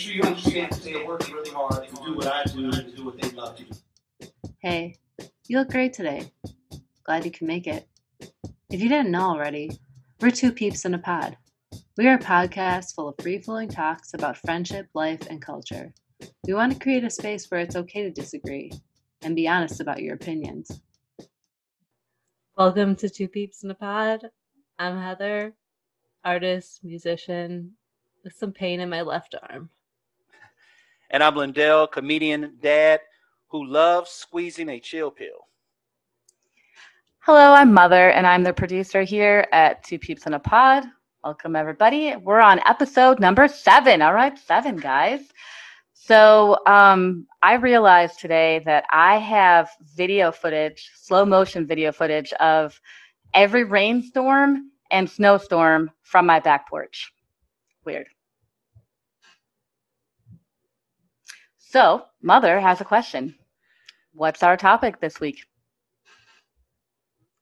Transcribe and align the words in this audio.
sure 0.00 0.14
you 0.14 0.22
understand 0.22 0.72
that 0.72 0.82
they're 0.82 1.06
working 1.06 1.34
really 1.34 1.50
hard 1.50 1.86
to 1.86 1.94
do 2.02 2.14
what 2.14 2.26
I 2.26 2.42
do 2.44 2.70
and 2.70 2.96
do 2.96 3.04
what 3.04 3.20
they 3.20 3.28
love 3.32 3.54
to 3.56 3.64
do. 3.64 4.28
Hey, 4.62 4.96
you 5.46 5.58
look 5.58 5.68
great 5.68 5.92
today. 5.92 6.32
Glad 7.04 7.26
you 7.26 7.30
can 7.30 7.46
make 7.46 7.66
it. 7.66 7.86
If 8.70 8.80
you 8.80 8.88
didn't 8.88 9.10
know 9.10 9.28
already, 9.28 9.78
we're 10.18 10.30
two 10.30 10.52
peeps 10.52 10.86
in 10.86 10.94
a 10.94 10.98
pod. 10.98 11.36
We 11.98 12.08
are 12.08 12.14
a 12.14 12.18
podcast 12.18 12.94
full 12.94 13.08
of 13.08 13.16
free 13.20 13.42
flowing 13.42 13.68
talks 13.68 14.14
about 14.14 14.38
friendship, 14.38 14.88
life, 14.94 15.26
and 15.28 15.42
culture. 15.42 15.92
We 16.46 16.54
want 16.54 16.72
to 16.72 16.78
create 16.78 17.04
a 17.04 17.10
space 17.10 17.50
where 17.50 17.60
it's 17.60 17.76
okay 17.76 18.02
to 18.02 18.10
disagree 18.10 18.72
and 19.20 19.36
be 19.36 19.48
honest 19.48 19.80
about 19.80 20.02
your 20.02 20.14
opinions. 20.14 20.80
Welcome 22.56 22.96
to 22.96 23.10
Two 23.10 23.28
Peeps 23.28 23.64
in 23.64 23.70
a 23.70 23.74
Pod. 23.74 24.22
I'm 24.78 24.98
Heather, 24.98 25.52
artist, 26.24 26.80
musician, 26.84 27.72
with 28.24 28.32
some 28.32 28.52
pain 28.52 28.80
in 28.80 28.88
my 28.88 29.02
left 29.02 29.34
arm. 29.50 29.68
And 31.12 31.24
I'm 31.24 31.34
Lindell, 31.34 31.88
comedian 31.88 32.56
dad 32.62 33.00
who 33.48 33.66
loves 33.66 34.10
squeezing 34.10 34.68
a 34.68 34.78
chill 34.78 35.10
pill. 35.10 35.48
Hello, 37.18 37.52
I'm 37.52 37.74
Mother, 37.74 38.10
and 38.10 38.28
I'm 38.28 38.44
the 38.44 38.52
producer 38.52 39.02
here 39.02 39.48
at 39.50 39.82
Two 39.82 39.98
Peeps 39.98 40.26
in 40.26 40.34
a 40.34 40.38
Pod. 40.38 40.84
Welcome, 41.24 41.56
everybody. 41.56 42.14
We're 42.14 42.38
on 42.38 42.60
episode 42.64 43.18
number 43.18 43.48
seven. 43.48 44.02
All 44.02 44.14
right, 44.14 44.38
seven, 44.38 44.76
guys. 44.76 45.20
So 45.94 46.58
um, 46.66 47.26
I 47.42 47.54
realized 47.54 48.20
today 48.20 48.62
that 48.64 48.84
I 48.92 49.16
have 49.16 49.68
video 49.96 50.30
footage, 50.30 50.92
slow 50.94 51.24
motion 51.26 51.66
video 51.66 51.90
footage 51.90 52.32
of 52.34 52.80
every 53.34 53.64
rainstorm 53.64 54.70
and 54.92 55.10
snowstorm 55.10 55.90
from 56.02 56.24
my 56.24 56.38
back 56.38 56.68
porch. 56.68 57.12
Weird. 57.84 58.06
So, 61.70 62.02
Mother 62.20 62.58
has 62.58 62.80
a 62.80 62.84
question. 62.84 63.36
What's 64.12 64.42
our 64.42 64.56
topic 64.56 64.98
this 64.98 65.20
week? 65.20 65.44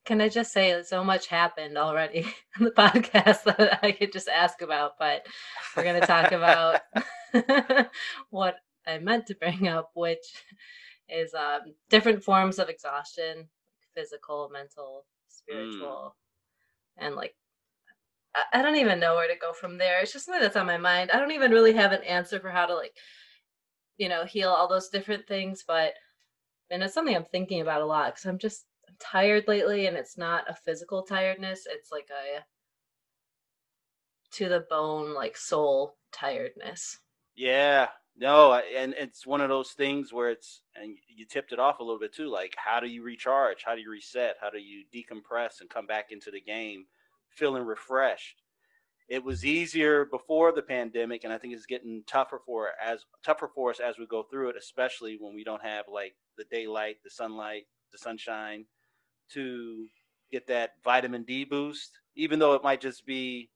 Can 0.05 0.21
I 0.21 0.29
just 0.29 0.53
say 0.53 0.83
so 0.83 1.03
much 1.03 1.29
happened 1.29 1.79
already 1.79 2.27
in 2.59 2.67
the 2.67 2.71
podcast 2.71 3.45
that 3.57 3.79
I 3.83 3.91
could 3.91 4.13
just 4.13 4.29
ask 4.29 4.61
about, 4.61 4.99
but 4.99 5.27
we're 5.75 5.83
going 5.83 5.99
to 5.99 6.07
talk 6.07 6.33
about 6.33 6.83
what 8.29 8.57
I 8.87 8.99
meant 8.99 9.29
to 9.29 9.35
bring 9.35 9.67
up, 9.67 9.93
which 9.95 10.27
is 11.09 11.33
um, 11.33 11.73
different 11.89 12.23
forms 12.23 12.59
of 12.59 12.69
exhaustion, 12.69 13.49
physical, 13.95 14.51
mental, 14.53 15.07
spiritual, 15.31 16.15
mm. 17.01 17.07
and 17.07 17.15
like 17.15 17.35
I 18.53 18.63
don't 18.63 18.77
even 18.77 19.01
know 19.01 19.15
where 19.15 19.27
to 19.27 19.41
go 19.41 19.53
from 19.53 19.79
there. 19.79 20.01
It's 20.01 20.13
just 20.13 20.27
something 20.27 20.43
that's 20.43 20.57
on 20.57 20.67
my 20.67 20.77
mind. 20.77 21.11
I 21.11 21.19
don't 21.19 21.33
even 21.33 21.51
really 21.51 21.73
have 21.73 21.93
an 21.93 22.03
answer 22.05 22.39
for 22.39 22.51
how 22.51 22.67
to 22.67 22.75
like, 22.75 22.93
you 23.99 24.09
know, 24.09 24.25
heal 24.25 24.51
all 24.51 24.69
those 24.69 24.89
different 24.89 25.27
things, 25.27 25.65
but 25.67 25.95
and 26.71 26.83
it's 26.83 26.95
something 26.95 27.17
I'm 27.17 27.25
thinking 27.25 27.61
about 27.61 27.83
a 27.83 27.87
lot 27.87 28.15
because 28.15 28.27
I'm 28.27 28.39
just 28.39 28.67
I'm 28.89 28.97
tired 28.99 29.45
lately, 29.49 29.87
and 29.87 29.97
it's 29.97 30.17
not 30.19 30.49
a 30.49 30.55
physical 30.55 31.03
tiredness. 31.03 31.67
It's 31.69 31.93
like 31.93 32.09
a 32.11 32.45
to 34.33 34.49
the 34.49 34.67
bone, 34.71 35.15
like 35.15 35.37
soul 35.37 35.97
tiredness. 36.13 36.99
Yeah, 37.37 37.89
no, 38.17 38.55
and 38.55 38.95
it's 38.95 39.27
one 39.27 39.41
of 39.41 39.49
those 39.49 39.73
things 39.73 40.13
where 40.13 40.31
it's 40.31 40.63
and 40.75 40.97
you 41.09 41.25
tipped 41.27 41.53
it 41.53 41.59
off 41.59 41.81
a 41.81 41.85
little 41.85 42.01
bit 42.01 42.15
too. 42.15 42.29
Like, 42.29 42.55
how 42.57 42.81
do 42.81 42.89
you 42.89 43.03
recharge? 43.03 43.65
How 43.65 43.75
do 43.75 43.81
you 43.81 43.91
reset? 43.91 44.37
How 44.41 44.51
do 44.51 44.59
you 44.59 44.85
decompress 44.95 45.61
and 45.61 45.71
come 45.71 45.87
back 45.87 46.11
into 46.11 46.31
the 46.31 46.41
game? 46.41 46.87
feeling 47.39 47.65
refreshed. 47.65 48.43
It 49.09 49.25
was 49.25 49.45
easier 49.45 50.05
before 50.05 50.53
the 50.53 50.63
pandemic, 50.63 51.25
and 51.25 51.33
I 51.33 51.39
think 51.39 51.55
it's 51.55 51.65
getting 51.65 52.03
tougher 52.07 52.43
for 52.45 52.69
as 52.83 53.07
tougher 53.25 53.51
for 53.55 53.71
us 53.71 53.81
as 53.81 53.99
we 53.99 54.07
go 54.07 54.25
through 54.25 54.51
it, 54.51 54.57
especially 54.57 55.17
when 55.19 55.35
we 55.35 55.45
don't 55.45 55.63
have 55.63 55.87
like 55.91 56.15
the 56.37 56.45
daylight, 56.51 56.97
the 57.03 57.11
sunlight, 57.11 57.65
the 57.91 57.99
sunshine 57.99 58.67
to 59.33 59.87
get 60.31 60.47
that 60.49 60.75
vitamin 60.85 61.23
D 61.23 61.45
boost. 61.45 61.99
Even 62.17 62.39
though 62.39 62.53
it 62.53 62.63
might 62.63 62.83
just 62.83 63.07
be 63.07 63.51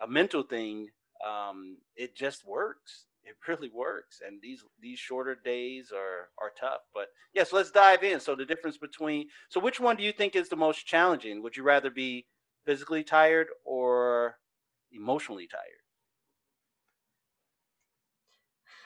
a 0.00 0.08
mental 0.08 0.42
thing, 0.42 0.88
um, 1.24 1.76
it 1.94 2.16
just 2.16 2.44
works. 2.44 3.06
It 3.24 3.36
really 3.46 3.70
works, 3.72 4.20
and 4.26 4.42
these 4.42 4.64
these 4.80 4.98
shorter 4.98 5.36
days 5.44 5.92
are 5.94 6.30
are 6.40 6.50
tough. 6.58 6.80
But 6.92 7.06
yes, 7.32 7.52
let's 7.52 7.70
dive 7.70 8.02
in. 8.02 8.18
So 8.18 8.34
the 8.34 8.44
difference 8.44 8.78
between 8.78 9.28
so 9.48 9.60
which 9.60 9.78
one 9.78 9.94
do 9.94 10.02
you 10.02 10.10
think 10.10 10.34
is 10.34 10.48
the 10.48 10.56
most 10.56 10.86
challenging? 10.86 11.40
Would 11.40 11.56
you 11.56 11.62
rather 11.62 11.88
be 11.90 12.26
physically 12.66 13.04
tired 13.04 13.46
or 13.64 14.38
emotionally 14.92 15.48
tired? 15.48 15.82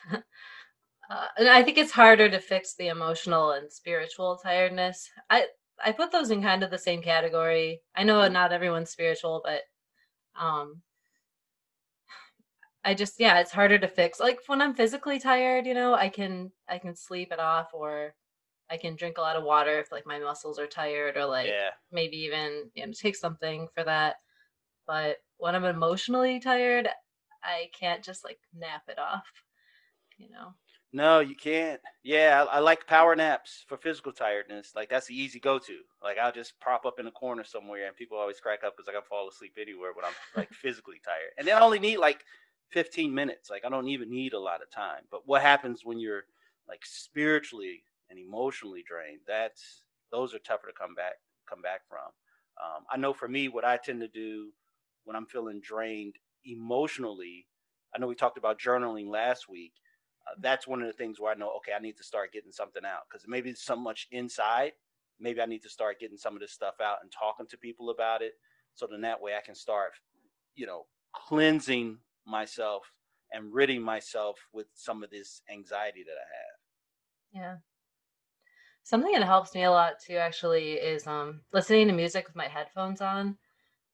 uh, 1.11 1.27
and 1.39 1.49
I 1.49 1.63
think 1.63 1.79
it's 1.79 1.93
harder 1.93 2.29
to 2.29 2.41
fix 2.41 2.75
the 2.75 2.89
emotional 2.89 3.53
and 3.53 3.73
spiritual 3.73 4.39
tiredness. 4.43 5.09
I 5.31 5.47
I 5.85 5.93
put 5.93 6.11
those 6.11 6.31
in 6.31 6.43
kind 6.43 6.63
of 6.63 6.71
the 6.71 6.79
same 6.79 7.03
category. 7.03 7.83
I 7.95 8.05
know 8.05 8.21
mm-hmm. 8.21 8.33
not 8.33 8.53
everyone's 8.53 8.91
spiritual, 8.91 9.43
but 9.45 9.63
um 10.41 10.83
I 12.85 12.95
just 12.95 13.19
yeah, 13.19 13.41
it's 13.41 13.51
harder 13.51 13.79
to 13.79 13.89
fix. 13.89 14.21
Like 14.21 14.39
when 14.47 14.63
I'm 14.63 14.75
physically 14.75 15.19
tired, 15.19 15.67
you 15.67 15.75
know, 15.75 15.95
I 15.95 16.09
can 16.09 16.53
I 16.69 16.79
can 16.79 16.95
sleep 16.95 17.33
it 17.33 17.41
off 17.41 17.69
or 17.75 18.15
I 18.71 18.77
can 18.77 18.97
drink 18.97 19.19
a 19.19 19.21
lot 19.21 19.37
of 19.37 19.45
water 19.45 19.81
if 19.81 19.93
like 19.93 20.07
my 20.07 20.19
muscles 20.19 20.59
are 20.59 20.67
tired 20.67 21.17
or 21.17 21.25
like 21.25 21.49
yeah. 21.49 21.71
maybe 21.91 22.17
even 22.19 22.71
you 22.75 22.87
know 22.87 22.93
take 22.93 23.17
something 23.17 23.69
for 23.75 23.85
that. 23.85 24.17
But 24.87 25.17
when 25.39 25.55
I'm 25.55 25.65
emotionally 25.65 26.41
tired, 26.41 26.89
I 27.43 27.71
can't 27.79 28.03
just 28.03 28.25
like 28.25 28.39
nap 28.55 28.83
it 28.89 28.99
off, 28.99 29.27
you 30.19 30.31
know. 30.31 30.55
No, 30.93 31.21
you 31.21 31.35
can't. 31.35 31.81
Yeah, 32.05 32.47
I, 32.49 32.57
I 32.57 32.59
like 32.61 32.87
power 32.87 33.15
naps 33.15 33.65
for 33.69 33.77
physical 33.77 34.13
tiredness. 34.13 34.73
Like 34.75 34.89
that's 34.89 35.07
the 35.07 35.21
easy 35.21 35.39
go-to. 35.39 35.79
Like 36.03 36.17
I'll 36.19 36.33
just 36.33 36.59
prop 36.61 36.87
up 36.87 36.99
in 36.99 37.07
a 37.07 37.11
corner 37.11 37.45
somewhere, 37.45 37.87
and 37.87 37.97
people 37.97 38.17
always 38.17 38.41
crack 38.41 38.65
up 38.65 38.77
because 38.77 38.89
I 38.89 38.93
can 38.93 39.03
fall 39.03 39.29
asleep 39.29 39.59
anywhere 39.61 39.93
when 39.95 40.05
I'm 40.05 40.15
like 40.37 40.53
physically 40.53 41.01
tired. 41.05 41.33
And 41.39 41.47
then 41.47 41.57
I 41.57 41.61
only 41.61 41.79
need 41.81 41.99
like 41.99 42.25
15 42.71 43.13
minutes. 43.13 43.51
Like 43.51 43.65
I 43.65 43.69
don't 43.69 43.89
even 43.89 44.11
need 44.11 44.33
a 44.33 44.41
lot 44.41 44.63
of 44.63 44.71
time. 44.71 45.03
But 45.11 45.27
what 45.27 45.43
happens 45.43 45.85
when 45.85 45.99
you're 45.99 46.25
like 46.69 46.85
spiritually 46.85 47.83
and 48.09 48.19
emotionally 48.19 48.85
drained, 48.87 49.21
that's 49.27 49.83
those 50.11 50.35
are 50.35 50.39
tougher 50.39 50.69
to 50.69 50.73
come 50.73 50.95
back 50.95 51.15
come 51.49 51.61
back 51.61 51.83
from. 51.89 52.09
Um, 52.63 52.85
I 52.91 52.97
know 52.97 53.13
for 53.13 53.29
me, 53.29 53.49
what 53.49 53.65
I 53.65 53.77
tend 53.77 54.01
to 54.01 54.09
do 54.09 54.51
when 55.07 55.17
I'm 55.17 55.27
feeling 55.27 55.61
drained 55.63 56.17
emotionally, 56.45 57.47
I 57.95 57.99
know 57.99 58.07
we 58.07 58.15
talked 58.15 58.39
about 58.39 58.61
journaling 58.61 59.09
last 59.09 59.49
week. 59.49 59.73
Uh, 60.29 60.35
that's 60.41 60.67
one 60.67 60.83
of 60.83 60.87
the 60.87 60.93
things 60.93 61.19
where 61.19 61.33
I 61.33 61.37
know, 61.37 61.53
okay, 61.59 61.73
I 61.73 61.81
need 61.81 61.97
to 61.97 62.05
start 62.05 62.33
getting 62.33 62.53
something 62.53 62.85
out 62.85 63.03
because 63.09 63.25
maybe 63.27 63.49
it's 63.49 63.65
so 63.65 63.77
much 63.77 64.09
inside. 64.11 64.73
Maybe 65.19 65.41
I 65.41 65.47
need 65.47 65.63
to 65.63 65.71
start 65.71 66.01
getting 66.01 66.19
some 66.19 66.35
of 66.35 66.41
this 66.41 66.53
stuff 66.53 66.75
out 66.83 66.99
and 67.03 67.11
talking 67.11 67.47
to 67.47 67.57
people 67.57 67.91
about 67.91 68.21
it. 68.21 68.33
So 68.75 68.87
then 68.91 69.01
that 69.03 69.23
way 69.23 69.33
I 69.35 69.45
can 69.45 69.55
start, 69.55 69.93
you 70.55 70.67
know, 70.67 70.87
cleansing 71.15 71.99
myself 72.27 72.93
and 73.33 73.55
ridding 73.55 73.83
myself 73.83 74.39
with 74.53 74.67
some 74.75 75.03
of 75.03 75.11
this 75.11 75.41
anxiety 75.51 76.05
that 76.05 76.13
I 76.13 77.41
have. 77.41 77.43
Yeah. 77.43 77.57
Something 78.83 79.13
that 79.13 79.25
helps 79.25 79.55
me 79.55 79.65
a 79.65 79.71
lot 79.71 79.95
too, 80.05 80.17
actually, 80.17 80.73
is 80.73 81.07
um, 81.07 81.41
listening 81.53 81.89
to 81.89 81.93
music 81.93 82.27
with 82.27 82.37
my 82.37 82.47
headphones 82.47 83.01
on. 83.01 83.37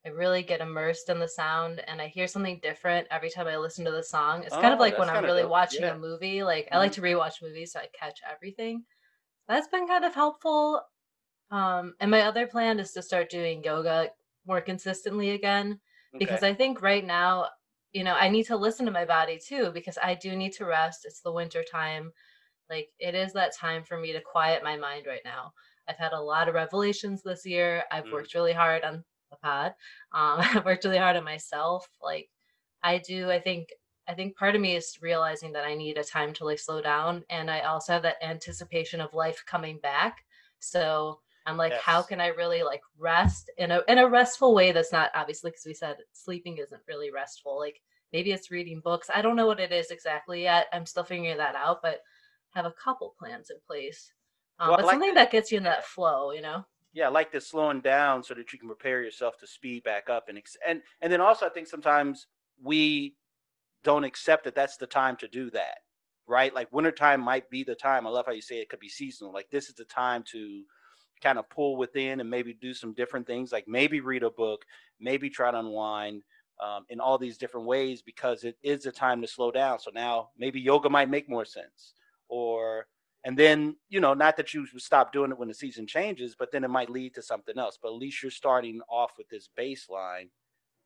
I 0.05 0.09
really 0.09 0.43
get 0.43 0.61
immersed 0.61 1.09
in 1.09 1.21
the 1.21 1.29
sound 1.29 1.81
and 1.87 2.03
I 2.03 2.09
hear 2.09 2.27
something 2.27 2.59
different 2.61 3.07
every 3.11 3.31
time 3.31 3.47
I 3.47 3.57
listen 3.57 3.85
to 3.85 3.93
the 3.93 4.03
song. 4.03 4.43
It's 4.43 4.55
oh, 4.55 4.61
kind 4.61 4.75
of 4.75 4.81
oh, 4.81 4.83
like 4.83 4.99
when 4.99 5.09
I'm 5.09 5.25
really 5.25 5.43
dope. 5.43 5.51
watching 5.51 5.83
yeah. 5.83 5.95
a 5.95 5.99
movie. 5.99 6.43
Like 6.43 6.67
mm-hmm. 6.67 6.75
I 6.75 6.79
like 6.79 6.93
mm-hmm. 6.93 7.03
to 7.03 7.09
rewatch 7.09 7.43
movies 7.43 7.73
so 7.73 7.81
I 7.81 7.87
catch 7.97 8.19
everything. 8.29 8.85
That's 9.49 9.69
been 9.69 9.87
kind 9.87 10.05
of 10.05 10.15
helpful. 10.15 10.81
Um, 11.51 11.95
and 12.01 12.11
my 12.11 12.23
other 12.23 12.47
plan 12.47 12.81
is 12.81 12.93
to 12.93 13.03
start 13.03 13.31
doing 13.31 13.63
yoga 13.63 14.11
more 14.47 14.61
consistently 14.61 15.31
again 15.31 15.79
because. 16.19 16.43
I 16.43 16.55
think 16.55 16.83
right 16.83 17.05
now, 17.05 17.49
you 17.93 18.03
know, 18.03 18.15
I 18.15 18.29
need 18.29 18.45
to 18.47 18.57
listen 18.57 18.87
to 18.87 18.93
my 18.93 19.05
body 19.05 19.39
too 19.39 19.71
because 19.73 19.99
I 20.03 20.15
do 20.15 20.35
need 20.35 20.53
to 20.55 20.65
rest. 20.65 21.05
It's 21.05 21.21
the 21.21 21.33
winter 21.33 21.63
time. 21.71 22.11
Like 22.69 22.89
it 22.99 23.15
is 23.15 23.35
that 23.35 23.55
time 23.55 23.85
for 23.85 23.99
me 23.99 24.13
to 24.13 24.21
quiet 24.21 24.65
my 24.65 24.77
mind 24.77 25.07
right 25.07 25.21
now. 25.25 25.53
I've 25.89 25.99
had 25.99 26.13
a 26.13 26.21
lot 26.21 26.49
of 26.49 26.55
revelations 26.55 27.23
this 27.23 27.45
year. 27.45 27.85
I've 27.93 28.05
mm. 28.05 28.13
worked 28.13 28.35
really 28.35 28.53
hard 28.53 28.83
on 28.83 29.05
the 29.33 29.39
pod. 29.39 29.75
Um, 30.13 30.39
I've 30.57 30.65
worked 30.65 30.85
really 30.85 30.99
hard 30.99 31.17
on 31.17 31.25
myself. 31.25 31.89
Like 32.01 32.31
I 32.83 32.99
do, 32.99 33.31
I 33.31 33.41
think 33.41 33.71
I 34.09 34.15
think 34.15 34.37
part 34.37 34.55
of 34.55 34.61
me 34.61 34.77
is 34.77 34.99
realizing 35.01 35.53
that 35.53 35.65
I 35.65 35.75
need 35.75 35.97
a 35.97 36.05
time 36.05 36.33
to 36.35 36.45
like 36.45 36.59
slow 36.59 36.81
down. 36.81 37.25
And 37.31 37.51
I 37.51 37.61
also 37.61 37.93
have 37.93 38.03
that 38.03 38.23
anticipation 38.23 39.01
of 39.01 39.15
life 39.15 39.43
coming 39.47 39.79
back. 39.79 40.25
So 40.59 41.21
I'm 41.47 41.57
like, 41.57 41.73
yes. 41.73 41.83
how 41.83 42.03
can 42.03 42.21
I 42.21 42.29
really 42.29 42.63
like 42.63 42.83
rest 42.99 43.51
in 43.59 43.71
a 43.71 43.83
in 43.89 43.99
a 43.99 44.09
restful 44.09 44.55
way 44.55 44.73
that's 44.73 44.93
not 44.93 45.11
obviously 45.15 45.51
because 45.51 45.67
we 45.67 45.75
said 45.75 45.97
sleeping 46.13 46.59
isn't 46.59 46.83
really 46.89 47.11
restful. 47.11 47.59
Like 47.59 47.81
maybe 48.13 48.33
it's 48.33 48.51
reading 48.51 48.81
books. 48.81 49.11
I 49.13 49.23
don't 49.23 49.37
know 49.37 49.47
what 49.47 49.61
it 49.61 49.73
is 49.73 49.91
exactly 49.91 50.43
yet. 50.43 50.67
I'm 50.73 50.87
still 50.87 51.05
figuring 51.05 51.37
that 51.37 51.55
out, 51.55 51.81
but 51.83 52.01
have 52.51 52.67
a 52.67 52.73
couple 52.73 53.15
plans 53.19 53.51
in 53.51 53.57
place. 53.67 54.13
Um, 54.59 54.69
well, 54.69 54.77
but 54.79 54.87
like 54.87 54.93
something 54.95 55.15
that 55.15 55.31
gets 55.31 55.51
you 55.51 55.59
in 55.59 55.65
that 55.65 55.87
flow, 55.87 56.33
you 56.33 56.43
know. 56.43 56.65
Yeah, 56.93 57.07
I 57.07 57.11
like 57.11 57.33
this 57.33 57.49
slowing 57.49 57.81
down 57.81 58.23
so 58.23 58.35
that 58.35 58.53
you 58.53 58.59
can 58.59 58.69
prepare 58.69 59.03
yourself 59.03 59.39
to 59.39 59.47
speed 59.47 59.83
back 59.83 60.11
up 60.11 60.29
and 60.29 60.41
and 60.67 60.83
and 61.01 61.13
then 61.13 61.21
also 61.21 61.47
I 61.47 61.49
think 61.49 61.67
sometimes 61.67 62.27
we 62.63 63.17
don't 63.83 64.05
accept 64.05 64.45
that 64.45 64.55
that's 64.55 64.77
the 64.77 64.87
time 64.87 65.17
to 65.17 65.29
do 65.29 65.51
that, 65.51 65.79
right? 66.27 66.55
Like 66.55 66.73
wintertime 66.73 67.21
might 67.21 67.49
be 67.51 67.65
the 67.65 67.75
time. 67.75 68.07
I 68.07 68.11
love 68.11 68.27
how 68.27 68.33
you 68.33 68.43
say 68.43 68.61
it 68.61 68.69
could 68.69 68.81
be 68.81 68.89
seasonal. 68.89 69.33
Like 69.33 69.51
this 69.51 69.69
is 69.69 69.75
the 69.75 69.85
time 69.85 70.23
to 70.33 70.63
kind 71.23 71.39
of 71.39 71.49
pull 71.49 71.77
within 71.77 72.21
and 72.21 72.29
maybe 72.29 72.53
do 72.55 72.75
some 72.75 72.93
different 72.95 73.27
things, 73.27 73.53
like 73.53 73.67
maybe 73.69 74.01
read 74.01 74.23
a 74.23 74.31
book, 74.31 74.65
maybe 75.01 75.31
try 75.31 75.51
to 75.51 75.59
unwind 75.59 76.23
um, 76.63 76.85
in 76.91 77.01
all 77.01 77.19
these 77.19 77.39
different 77.39 77.67
ways 77.67 78.03
because 78.03 78.45
it 78.45 78.57
is 78.63 78.87
a 78.87 78.93
time 78.93 79.21
to 79.23 79.29
slow 79.29 79.51
down. 79.51 79.79
So 79.79 79.91
now 79.95 80.31
maybe 80.37 80.61
yoga 80.61 80.91
might 80.91 81.11
make 81.11 81.29
more 81.29 81.45
sense, 81.45 81.95
or 82.29 82.87
and 83.25 83.39
then 83.39 83.77
you 83.89 84.01
know 84.01 84.15
not 84.15 84.37
that 84.37 84.53
you 84.53 84.67
would 84.73 84.83
stop 84.83 85.13
doing 85.13 85.31
it 85.31 85.39
when 85.39 85.49
the 85.49 85.55
season 85.55 85.87
changes, 85.87 86.35
but 86.39 86.51
then 86.53 86.65
it 86.65 86.71
might 86.71 86.91
lead 86.91 87.15
to 87.15 87.23
something 87.23 87.59
else. 87.59 87.79
But 87.81 87.89
at 87.89 87.95
least 87.95 88.23
you're 88.23 88.31
starting 88.31 88.81
off 88.89 89.13
with 89.19 89.29
this 89.29 89.49
baseline 89.59 90.29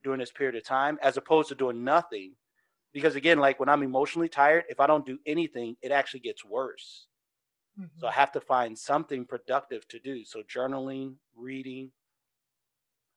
during 0.04 0.20
this 0.20 0.32
period 0.32 0.56
of 0.56 0.64
time, 0.64 0.98
as 1.02 1.16
opposed 1.16 1.48
to 1.48 1.54
doing 1.54 1.82
nothing. 1.84 2.32
Because 2.92 3.16
again, 3.16 3.38
like 3.38 3.60
when 3.60 3.68
I'm 3.68 3.82
emotionally 3.82 4.28
tired, 4.28 4.64
if 4.68 4.80
I 4.80 4.86
don't 4.86 5.04
do 5.04 5.18
anything, 5.26 5.76
it 5.82 5.92
actually 5.92 6.20
gets 6.20 6.44
worse. 6.44 7.08
Mm-hmm. 7.78 8.00
So 8.00 8.06
I 8.06 8.12
have 8.12 8.32
to 8.32 8.40
find 8.40 8.78
something 8.78 9.26
productive 9.26 9.86
to 9.88 9.98
do. 9.98 10.24
So 10.24 10.42
journaling, 10.42 11.14
reading, 11.34 11.90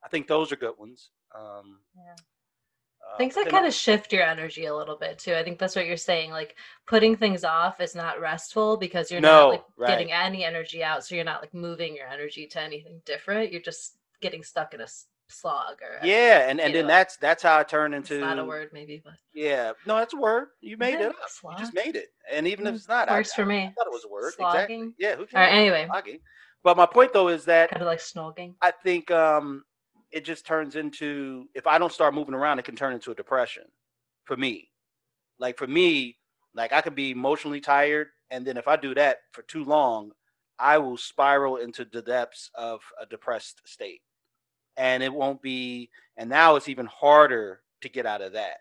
I 0.03 0.09
think 0.09 0.27
those 0.27 0.51
are 0.51 0.57
good 0.57 0.77
ones. 0.77 1.11
Um, 1.33 1.79
yeah. 1.95 2.15
Uh, 3.11 3.17
things 3.17 3.35
that 3.35 3.49
kind 3.49 3.65
of 3.65 3.73
shift 3.73 4.13
your 4.13 4.23
energy 4.23 4.65
a 4.65 4.75
little 4.75 4.95
bit 4.95 5.17
too. 5.17 5.33
I 5.35 5.43
think 5.43 5.57
that's 5.57 5.75
what 5.75 5.87
you're 5.87 5.97
saying. 5.97 6.31
Like 6.31 6.55
putting 6.85 7.15
things 7.15 7.43
off 7.43 7.81
is 7.81 7.95
not 7.95 8.19
restful 8.19 8.77
because 8.77 9.09
you're 9.09 9.21
no, 9.21 9.27
not 9.29 9.49
like 9.49 9.63
right. 9.77 9.87
getting 9.89 10.11
any 10.11 10.43
energy 10.43 10.83
out. 10.83 11.05
So 11.05 11.15
you're 11.15 11.23
not 11.23 11.41
like 11.41 11.53
moving 11.53 11.95
your 11.95 12.07
energy 12.07 12.45
to 12.47 12.61
anything 12.61 13.01
different. 13.05 13.51
You're 13.51 13.61
just 13.61 13.97
getting 14.21 14.43
stuck 14.43 14.73
in 14.73 14.81
a 14.81 14.87
slog 15.31 15.75
or 15.81 16.05
yeah 16.05 16.49
and 16.49 16.59
and 16.59 16.73
then 16.73 16.83
know, 16.83 16.87
that's 16.87 17.15
that's 17.17 17.43
how 17.43 17.59
i 17.59 17.63
turned 17.63 17.93
into 17.93 18.15
it's 18.15 18.21
not 18.21 18.39
a 18.39 18.43
word 18.43 18.69
maybe 18.73 18.99
but 19.03 19.13
yeah 19.31 19.71
no 19.85 19.95
that's 19.95 20.13
a 20.15 20.17
word 20.17 20.47
you 20.59 20.75
made 20.75 20.93
yeah, 20.93 21.01
it 21.01 21.09
up 21.09 21.15
slog. 21.27 21.53
you 21.53 21.59
just 21.59 21.73
made 21.75 21.95
it 21.95 22.07
and 22.31 22.47
even 22.47 22.65
if 22.65 22.73
mm, 22.73 22.77
it's 22.77 22.87
not 22.87 23.09
works 23.09 23.31
I, 23.33 23.35
for 23.35 23.45
me 23.45 23.65
I 23.65 23.73
thought 23.77 23.85
it 23.85 23.93
was 23.93 24.05
a 24.05 24.11
word 24.11 24.33
Slogging. 24.33 24.61
exactly 24.61 24.93
yeah 24.97 25.15
who 25.15 25.27
right 25.37 25.53
anyway 25.53 25.85
slogging. 25.85 26.19
but 26.63 26.77
my 26.77 26.87
point 26.87 27.13
though 27.13 27.27
is 27.27 27.45
that 27.45 27.69
kind 27.69 27.83
of 27.83 27.85
like 27.85 27.99
snogging 27.99 28.55
i 28.63 28.71
think 28.71 29.11
um 29.11 29.63
it 30.11 30.25
just 30.25 30.45
turns 30.45 30.75
into 30.75 31.45
if 31.53 31.67
I 31.67 31.77
don't 31.77 31.93
start 31.93 32.13
moving 32.13 32.33
around, 32.33 32.59
it 32.59 32.65
can 32.65 32.75
turn 32.75 32.93
into 32.93 33.11
a 33.11 33.15
depression 33.15 33.63
for 34.25 34.35
me. 34.37 34.69
Like 35.39 35.57
for 35.57 35.67
me, 35.67 36.17
like 36.53 36.73
I 36.73 36.81
could 36.81 36.95
be 36.95 37.11
emotionally 37.11 37.61
tired, 37.61 38.07
and 38.31 38.45
then 38.45 38.57
if 38.57 38.67
I 38.67 38.75
do 38.75 38.93
that 38.95 39.17
for 39.31 39.43
too 39.43 39.63
long, 39.63 40.11
I 40.57 40.77
will 40.77 40.97
spiral 40.97 41.57
into 41.57 41.85
the 41.85 42.01
depths 42.01 42.49
of 42.55 42.81
a 43.01 43.05
depressed 43.05 43.61
state. 43.65 44.01
And 44.77 45.01
it 45.03 45.13
won't 45.13 45.41
be, 45.41 45.89
and 46.17 46.29
now 46.29 46.55
it's 46.55 46.69
even 46.69 46.85
harder 46.85 47.61
to 47.81 47.89
get 47.89 48.05
out 48.05 48.21
of 48.21 48.33
that. 48.33 48.57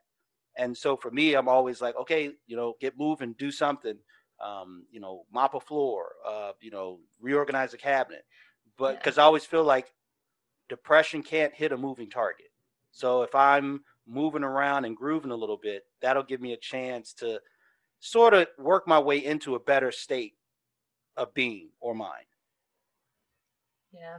And 0.56 0.76
so 0.76 0.96
for 0.96 1.10
me, 1.10 1.34
I'm 1.34 1.48
always 1.48 1.80
like, 1.80 1.96
okay, 1.96 2.32
you 2.46 2.56
know, 2.56 2.74
get 2.80 2.98
moving, 2.98 3.34
do 3.38 3.50
something, 3.50 3.96
um, 4.44 4.84
you 4.90 5.00
know, 5.00 5.24
mop 5.32 5.54
a 5.54 5.60
floor, 5.60 6.10
uh, 6.26 6.52
you 6.60 6.70
know, 6.70 6.98
reorganize 7.20 7.74
a 7.74 7.78
cabinet. 7.78 8.24
But 8.76 8.98
because 8.98 9.16
yeah. 9.16 9.22
I 9.22 9.26
always 9.26 9.44
feel 9.44 9.64
like 9.64 9.92
depression 10.68 11.22
can't 11.22 11.54
hit 11.54 11.72
a 11.72 11.76
moving 11.76 12.10
target. 12.10 12.46
So 12.90 13.22
if 13.22 13.34
I'm 13.34 13.82
moving 14.06 14.44
around 14.44 14.84
and 14.84 14.96
grooving 14.96 15.30
a 15.30 15.36
little 15.36 15.58
bit, 15.60 15.84
that'll 16.00 16.22
give 16.22 16.40
me 16.40 16.52
a 16.52 16.58
chance 16.58 17.12
to 17.14 17.40
sort 18.00 18.34
of 18.34 18.48
work 18.58 18.86
my 18.86 18.98
way 18.98 19.24
into 19.24 19.54
a 19.54 19.60
better 19.60 19.92
state 19.92 20.34
of 21.16 21.34
being 21.34 21.70
or 21.80 21.94
mind. 21.94 22.26
Yeah. 23.92 24.18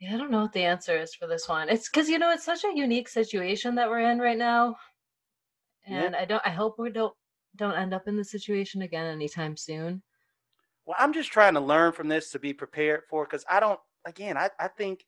Yeah, 0.00 0.14
I 0.14 0.16
don't 0.16 0.30
know 0.30 0.42
what 0.42 0.52
the 0.52 0.64
answer 0.64 0.96
is 0.96 1.14
for 1.14 1.26
this 1.26 1.48
one. 1.48 1.68
It's 1.68 1.88
because 1.88 2.08
you 2.08 2.18
know 2.18 2.30
it's 2.30 2.44
such 2.44 2.64
a 2.64 2.72
unique 2.76 3.08
situation 3.08 3.74
that 3.74 3.88
we're 3.88 4.10
in 4.10 4.20
right 4.20 4.38
now, 4.38 4.76
and 5.86 6.14
yeah. 6.14 6.20
I 6.20 6.24
don't. 6.24 6.42
I 6.46 6.50
hope 6.50 6.76
we 6.78 6.90
don't 6.90 7.12
don't 7.56 7.74
end 7.74 7.92
up 7.92 8.06
in 8.06 8.16
the 8.16 8.24
situation 8.24 8.82
again 8.82 9.06
anytime 9.06 9.56
soon. 9.56 10.02
Well, 10.86 10.96
I'm 11.00 11.12
just 11.12 11.32
trying 11.32 11.54
to 11.54 11.60
learn 11.60 11.92
from 11.92 12.06
this 12.06 12.30
to 12.30 12.38
be 12.38 12.52
prepared 12.52 13.02
for 13.10 13.24
because 13.24 13.44
I 13.50 13.58
don't 13.58 13.80
again, 14.04 14.36
I, 14.36 14.50
I 14.58 14.68
think 14.68 15.04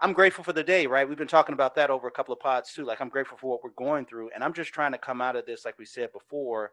I'm 0.00 0.12
grateful 0.12 0.44
for 0.44 0.52
the 0.52 0.62
day, 0.62 0.86
right? 0.86 1.08
We've 1.08 1.18
been 1.18 1.26
talking 1.26 1.52
about 1.52 1.74
that 1.74 1.90
over 1.90 2.06
a 2.06 2.12
couple 2.12 2.32
of 2.32 2.40
pods 2.40 2.72
too. 2.72 2.84
Like 2.84 3.00
I'm 3.00 3.08
grateful 3.08 3.36
for 3.36 3.50
what 3.50 3.64
we're 3.64 3.70
going 3.70 4.06
through. 4.06 4.30
And 4.34 4.44
I'm 4.44 4.52
just 4.52 4.72
trying 4.72 4.92
to 4.92 4.98
come 4.98 5.20
out 5.20 5.36
of 5.36 5.46
this, 5.46 5.64
like 5.64 5.78
we 5.78 5.84
said 5.84 6.12
before, 6.12 6.70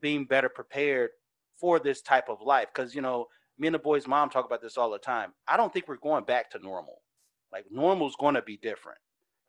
being 0.00 0.24
better 0.24 0.48
prepared 0.48 1.10
for 1.60 1.80
this 1.80 2.02
type 2.02 2.28
of 2.28 2.40
life. 2.40 2.68
Cause 2.72 2.94
you 2.94 3.02
know, 3.02 3.26
me 3.58 3.66
and 3.66 3.74
the 3.74 3.80
boys' 3.80 4.06
mom 4.06 4.30
talk 4.30 4.46
about 4.46 4.62
this 4.62 4.76
all 4.76 4.90
the 4.90 4.98
time. 4.98 5.32
I 5.48 5.56
don't 5.56 5.72
think 5.72 5.88
we're 5.88 5.96
going 5.96 6.24
back 6.24 6.50
to 6.52 6.60
normal. 6.60 7.02
Like 7.52 7.64
normal's 7.70 8.16
gonna 8.20 8.42
be 8.42 8.56
different. 8.56 8.98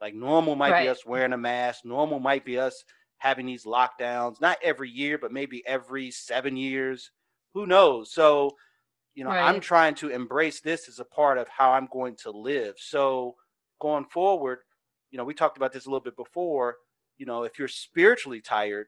Like 0.01 0.15
normal 0.15 0.55
might 0.55 0.71
right. 0.71 0.83
be 0.83 0.89
us 0.89 1.05
wearing 1.05 1.33
a 1.33 1.37
mask, 1.37 1.85
normal 1.85 2.19
might 2.19 2.45
be 2.45 2.57
us 2.57 2.83
having 3.19 3.45
these 3.45 3.65
lockdowns, 3.65 4.41
not 4.41 4.57
every 4.63 4.89
year, 4.89 5.17
but 5.17 5.31
maybe 5.31 5.61
every 5.67 6.09
seven 6.09 6.57
years. 6.57 7.11
Who 7.53 7.67
knows? 7.67 8.13
So 8.13 8.55
you 9.19 9.25
know, 9.25 9.31
right. 9.31 9.53
I'm 9.53 9.59
trying 9.59 9.95
to 9.95 10.07
embrace 10.07 10.61
this 10.61 10.87
as 10.87 10.99
a 10.99 11.03
part 11.03 11.37
of 11.37 11.49
how 11.49 11.73
I'm 11.73 11.89
going 11.91 12.15
to 12.23 12.31
live. 12.31 12.75
So 12.77 13.35
going 13.81 14.05
forward, 14.05 14.59
you 15.11 15.17
know, 15.17 15.25
we 15.25 15.33
talked 15.33 15.57
about 15.57 15.73
this 15.73 15.85
a 15.85 15.89
little 15.89 15.99
bit 15.99 16.15
before. 16.15 16.77
You 17.17 17.25
know, 17.25 17.43
if 17.43 17.59
you're 17.59 17.67
spiritually 17.67 18.39
tired, 18.39 18.87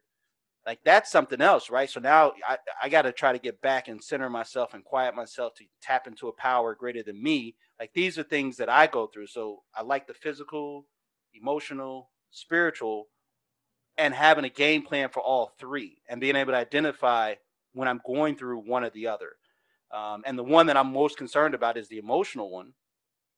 like 0.65 0.79
that's 0.85 1.11
something 1.11 1.41
else, 1.41 1.69
right? 1.69 1.89
So 1.89 1.99
now 1.99 2.31
I, 2.47 2.57
I 2.81 2.87
got 2.87 3.01
to 3.01 3.11
try 3.11 3.33
to 3.33 3.39
get 3.39 3.61
back 3.61 3.89
and 3.89 4.01
center 4.01 4.29
myself 4.29 4.73
and 4.73 4.85
quiet 4.85 5.15
myself 5.15 5.53
to 5.55 5.65
tap 5.81 6.07
into 6.07 6.29
a 6.29 6.33
power 6.33 6.75
greater 6.75 7.03
than 7.03 7.21
me. 7.21 7.57
Like 7.77 7.91
these 7.93 8.17
are 8.17 8.23
things 8.23 8.55
that 8.55 8.69
I 8.69 8.87
go 8.87 9.07
through. 9.07 9.27
So 9.27 9.63
I 9.75 9.81
like 9.81 10.07
the 10.07 10.13
physical, 10.13 10.85
emotional, 11.33 12.09
spiritual, 12.29 13.07
and 13.97 14.13
having 14.13 14.45
a 14.45 14.49
game 14.49 14.83
plan 14.83 15.09
for 15.09 15.19
all 15.19 15.51
three 15.59 15.97
and 16.07 16.21
being 16.21 16.37
able 16.37 16.53
to 16.53 16.57
identify 16.57 17.33
when 17.73 17.89
I'm 17.89 17.99
going 18.07 18.37
through 18.37 18.59
one 18.59 18.85
or 18.85 18.91
the 18.91 19.07
other. 19.07 19.31
Um, 19.93 20.23
and 20.25 20.37
the 20.37 20.43
one 20.43 20.67
that 20.67 20.77
I'm 20.77 20.93
most 20.93 21.17
concerned 21.17 21.53
about 21.53 21.77
is 21.77 21.87
the 21.87 21.97
emotional 21.97 22.49
one, 22.49 22.73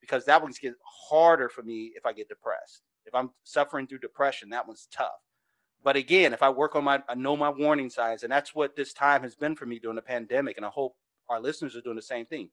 because 0.02 0.26
that 0.26 0.42
one's 0.42 0.60
get 0.60 0.74
harder 1.10 1.50
for 1.50 1.64
me 1.64 1.94
if 1.96 2.06
I 2.06 2.14
get 2.14 2.30
depressed. 2.30 2.84
If 3.06 3.16
I'm 3.16 3.32
suffering 3.44 3.88
through 3.88 4.00
depression, 4.00 4.50
that 4.50 4.68
one's 4.68 4.88
tough. 4.92 5.10
But 5.84 5.96
again, 5.96 6.32
if 6.32 6.42
I 6.42 6.50
work 6.50 6.76
on 6.76 6.84
my, 6.84 7.02
I 7.10 7.16
know 7.16 7.36
my 7.36 7.50
warning 7.50 7.90
signs, 7.90 8.24
and 8.24 8.32
that's 8.32 8.56
what 8.56 8.76
this 8.76 8.94
time 8.94 9.22
has 9.24 9.36
been 9.36 9.56
for 9.56 9.66
me 9.66 9.80
during 9.80 9.96
the 9.96 10.02
pandemic, 10.02 10.58
and 10.58 10.66
I 10.66 10.70
hope 10.70 10.96
our 11.30 11.42
listeners 11.42 11.76
are 11.76 11.82
doing 11.82 11.96
the 11.96 12.02
same 12.02 12.26
thing. 12.26 12.50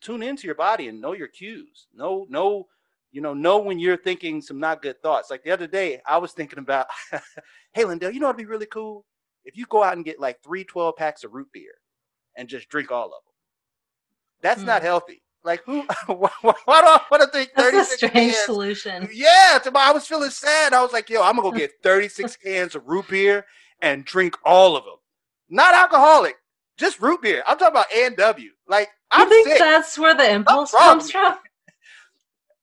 Tune 0.00 0.22
into 0.22 0.46
your 0.46 0.54
body 0.54 0.88
and 0.88 1.00
know 1.00 1.12
your 1.12 1.28
cues. 1.28 1.88
Know, 1.94 2.26
know, 2.28 2.68
you 3.10 3.20
know, 3.20 3.34
know 3.34 3.58
when 3.58 3.78
you're 3.78 3.96
thinking 3.96 4.40
some 4.40 4.60
not 4.60 4.82
good 4.82 5.02
thoughts. 5.02 5.30
Like 5.30 5.42
the 5.42 5.50
other 5.50 5.66
day, 5.66 6.00
I 6.06 6.18
was 6.18 6.32
thinking 6.32 6.58
about, 6.58 6.86
hey, 7.72 7.84
Lindell, 7.84 8.12
you 8.12 8.20
know 8.20 8.26
what'd 8.26 8.38
be 8.38 8.46
really 8.46 8.66
cool? 8.66 9.04
If 9.44 9.56
you 9.56 9.66
go 9.66 9.82
out 9.82 9.96
and 9.96 10.04
get 10.04 10.20
like 10.20 10.42
three 10.42 10.64
12 10.64 10.96
packs 10.96 11.24
of 11.24 11.32
root 11.32 11.48
beer 11.52 11.72
and 12.36 12.48
just 12.48 12.68
drink 12.68 12.90
all 12.90 13.06
of 13.06 13.10
them 13.10 13.29
that's 14.42 14.62
mm. 14.62 14.66
not 14.66 14.82
healthy. 14.82 15.22
Like 15.44 15.62
who? 15.64 15.82
why, 16.06 16.30
do 16.42 16.52
I 16.66 17.00
want 17.10 17.22
to 17.22 17.28
think 17.28 17.50
thirty 17.56 17.78
six? 17.78 17.96
Strange 17.96 18.12
cans? 18.12 18.36
solution. 18.44 19.08
Yeah, 19.12 19.58
I 19.74 19.92
was 19.92 20.06
feeling 20.06 20.30
sad. 20.30 20.74
I 20.74 20.82
was 20.82 20.92
like, 20.92 21.08
yo, 21.08 21.22
I'm 21.22 21.36
gonna 21.36 21.50
go 21.50 21.56
get 21.56 21.72
thirty 21.82 22.08
six 22.08 22.36
cans 22.36 22.74
of 22.74 22.86
root 22.86 23.08
beer 23.08 23.46
and 23.80 24.04
drink 24.04 24.36
all 24.44 24.76
of 24.76 24.84
them. 24.84 24.96
Not 25.48 25.74
alcoholic, 25.74 26.36
just 26.76 27.00
root 27.00 27.22
beer. 27.22 27.42
I'm 27.46 27.56
talking 27.58 27.72
about 27.72 27.92
A 27.94 28.06
and 28.06 28.16
W. 28.16 28.50
Like 28.68 28.88
I 29.10 29.24
think 29.24 29.48
sick. 29.48 29.58
that's 29.58 29.98
where 29.98 30.14
the 30.14 30.30
impulse 30.30 30.72
comes 30.72 31.10
from. 31.10 31.34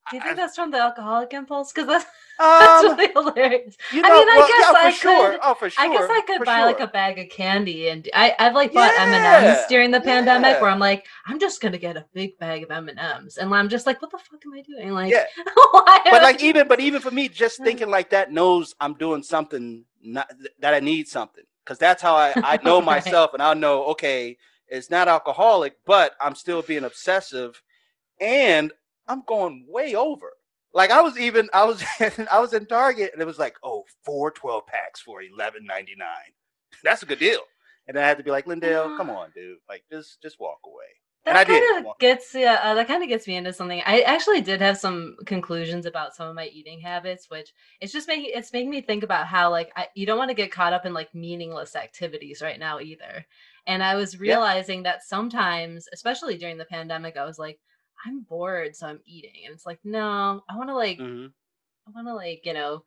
Do 0.09 0.17
you 0.17 0.23
think 0.23 0.37
that's 0.37 0.55
from 0.55 0.71
the 0.71 0.77
alcoholic 0.77 1.33
impulse? 1.33 1.73
Because 1.73 1.87
that's, 1.87 2.05
that's 2.39 2.85
um, 2.85 2.97
really 2.97 3.11
hilarious. 3.13 3.77
You 3.91 4.01
know, 4.01 4.09
I 4.09 4.13
mean, 4.13 4.29
I 4.29 4.35
well, 4.37 4.47
guess 4.47 4.65
yeah, 4.71 4.87
I 4.87 4.91
sure. 4.91 5.31
could. 5.31 5.39
Oh, 5.43 5.53
for 5.55 5.69
sure. 5.69 5.85
I 5.85 5.89
guess 5.89 6.09
I 6.09 6.21
could 6.21 6.45
buy 6.45 6.57
sure. 6.57 6.65
like 6.65 6.79
a 6.79 6.87
bag 6.87 7.19
of 7.19 7.29
candy, 7.29 7.89
and 7.89 8.07
I, 8.13 8.35
I've 8.37 8.53
like 8.53 8.73
bought 8.73 8.93
M 8.99 9.09
and 9.09 9.45
M's 9.45 9.65
during 9.67 9.91
the 9.91 10.01
pandemic, 10.01 10.53
yeah. 10.53 10.61
where 10.61 10.69
I'm 10.69 10.79
like, 10.79 11.05
I'm 11.25 11.39
just 11.39 11.61
gonna 11.61 11.77
get 11.77 11.97
a 11.97 12.05
big 12.13 12.37
bag 12.37 12.63
of 12.63 12.71
M 12.71 12.89
and 12.89 12.99
M's, 12.99 13.37
and 13.37 13.53
I'm 13.53 13.69
just 13.69 13.85
like, 13.85 14.01
what 14.01 14.11
the 14.11 14.17
fuck 14.17 14.41
am 14.45 14.53
I 14.53 14.61
doing? 14.61 14.91
Like, 14.91 15.11
yeah. 15.11 15.25
but 15.73 16.21
like 16.21 16.43
even, 16.43 16.67
but 16.67 16.79
even 16.87 17.01
for 17.01 17.11
me, 17.11 17.27
just 17.27 17.61
thinking 17.63 17.89
like 17.89 18.11
that 18.11 18.31
knows 18.31 18.75
I'm 18.79 18.93
doing 18.93 19.23
something 19.23 19.85
not, 20.03 20.31
that 20.59 20.73
I 20.73 20.79
need 20.79 21.07
something 21.07 21.43
because 21.63 21.79
that's 21.79 22.01
how 22.01 22.15
I 22.15 22.33
I 22.35 22.59
know 22.63 22.77
right. 22.77 22.85
myself, 22.85 23.33
and 23.33 23.41
I 23.41 23.53
know 23.53 23.85
okay, 23.85 24.37
it's 24.67 24.91
not 24.91 25.07
alcoholic, 25.07 25.77
but 25.85 26.13
I'm 26.21 26.35
still 26.35 26.61
being 26.61 26.83
obsessive, 26.83 27.61
and 28.21 28.71
I'm 29.07 29.23
going 29.25 29.65
way 29.67 29.95
over. 29.95 30.33
Like 30.77 30.91
I 30.91 31.01
was 31.01 31.17
even 31.17 31.49
I 31.53 31.63
was 31.63 31.83
I 32.31 32.39
was 32.39 32.53
in 32.53 32.67
Target 32.67 33.09
and 33.11 33.21
it 33.21 33.25
was 33.25 33.39
like, 33.39 33.55
oh, 33.63 33.83
four 34.05 34.29
12 34.29 34.67
packs 34.67 35.01
for 35.01 35.23
eleven 35.23 35.65
ninety 35.65 35.95
nine. 35.97 36.31
That's 36.83 37.01
a 37.01 37.07
good 37.07 37.17
deal. 37.19 37.41
And 37.87 37.97
I 37.97 38.07
had 38.07 38.19
to 38.19 38.23
be 38.23 38.29
like, 38.29 38.45
Lindell, 38.45 38.95
come 38.95 39.09
on, 39.09 39.31
dude. 39.33 39.57
Like 39.67 39.83
just 39.91 40.21
just 40.21 40.39
walk 40.39 40.59
away. 40.65 40.85
That 41.25 41.47
kind 41.47 41.85
of 41.87 41.97
gets 41.99 42.33
yeah, 42.33 42.59
uh, 42.63 42.75
that 42.75 42.87
kind 42.87 43.01
of 43.01 43.09
gets 43.09 43.27
me 43.27 43.35
into 43.37 43.51
something. 43.51 43.81
I 43.87 44.01
actually 44.01 44.39
did 44.39 44.61
have 44.61 44.77
some 44.77 45.17
conclusions 45.25 45.87
about 45.87 46.15
some 46.15 46.27
of 46.27 46.35
my 46.35 46.45
eating 46.45 46.79
habits, 46.79 47.29
which 47.29 47.53
it's 47.81 47.91
just 47.91 48.07
making 48.07 48.31
it's 48.35 48.53
making 48.53 48.69
me 48.69 48.81
think 48.81 49.03
about 49.03 49.25
how 49.25 49.49
like 49.49 49.71
I, 49.75 49.87
you 49.95 50.05
don't 50.05 50.19
want 50.19 50.29
to 50.29 50.35
get 50.35 50.51
caught 50.51 50.73
up 50.73 50.85
in 50.85 50.93
like 50.93 51.13
meaningless 51.13 51.75
activities 51.75 52.41
right 52.43 52.59
now 52.59 52.79
either. 52.79 53.25
And 53.65 53.81
I 53.81 53.95
was 53.95 54.19
realizing 54.19 54.83
that 54.83 55.03
sometimes, 55.03 55.87
especially 55.91 56.37
during 56.37 56.57
the 56.57 56.65
pandemic, 56.65 57.17
I 57.17 57.25
was 57.25 57.39
like, 57.39 57.59
I'm 58.05 58.21
bored, 58.21 58.75
so 58.75 58.87
I'm 58.87 58.99
eating. 59.05 59.43
And 59.45 59.53
it's 59.53 59.65
like, 59.65 59.79
no, 59.83 60.41
I 60.49 60.57
want 60.57 60.69
to 60.69 60.75
like, 60.75 60.99
mm-hmm. 60.99 61.27
I 61.87 61.91
want 61.91 62.07
to 62.07 62.13
like, 62.13 62.41
you 62.45 62.53
know, 62.53 62.83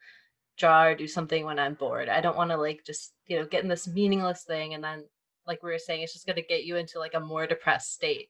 draw 0.57 0.85
or 0.85 0.95
do 0.95 1.09
something 1.09 1.45
when 1.45 1.59
I'm 1.59 1.75
bored. 1.75 2.09
I 2.09 2.21
don't 2.21 2.37
want 2.37 2.51
to 2.51 2.57
like 2.57 2.83
just, 2.87 3.13
you 3.27 3.39
know, 3.39 3.47
get 3.47 3.63
in 3.63 3.69
this 3.69 3.89
meaningless 3.89 4.45
thing 4.45 4.75
and 4.75 4.85
then 4.85 5.05
like 5.47 5.63
we 5.63 5.71
were 5.71 5.79
saying, 5.79 6.03
it's 6.03 6.13
just 6.13 6.27
gonna 6.27 6.43
get 6.43 6.65
you 6.65 6.77
into 6.77 6.99
like 6.99 7.15
a 7.15 7.21
more 7.21 7.47
depressed 7.47 7.93
state 7.93 8.29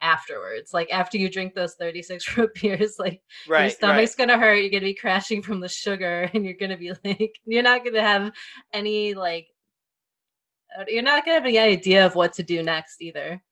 afterwards. 0.00 0.72
Like 0.72 0.92
after 0.92 1.18
you 1.18 1.28
drink 1.28 1.54
those 1.54 1.74
36 1.74 2.36
root 2.36 2.54
beers, 2.54 2.96
like 2.98 3.22
your 3.46 3.56
Right. 3.56 3.72
stomach's 3.72 4.14
gonna 4.14 4.38
hurt, 4.38 4.56
you're 4.56 4.70
gonna 4.70 4.80
be 4.82 4.94
crashing 4.94 5.42
from 5.42 5.60
the 5.60 5.68
sugar, 5.68 6.30
and 6.34 6.44
you're 6.44 6.54
gonna 6.54 6.76
be 6.76 6.92
like 7.04 7.34
you're 7.44 7.62
not 7.62 7.84
gonna 7.84 8.02
have 8.02 8.32
any 8.72 9.14
like 9.14 9.48
uh, 10.78 10.84
you're 10.86 11.02
not 11.02 11.24
gonna 11.24 11.34
have 11.36 11.44
any 11.46 11.58
idea 11.58 12.06
of 12.06 12.14
what 12.14 12.34
to 12.34 12.42
do 12.42 12.62
next 12.62 13.00
either. 13.02 13.42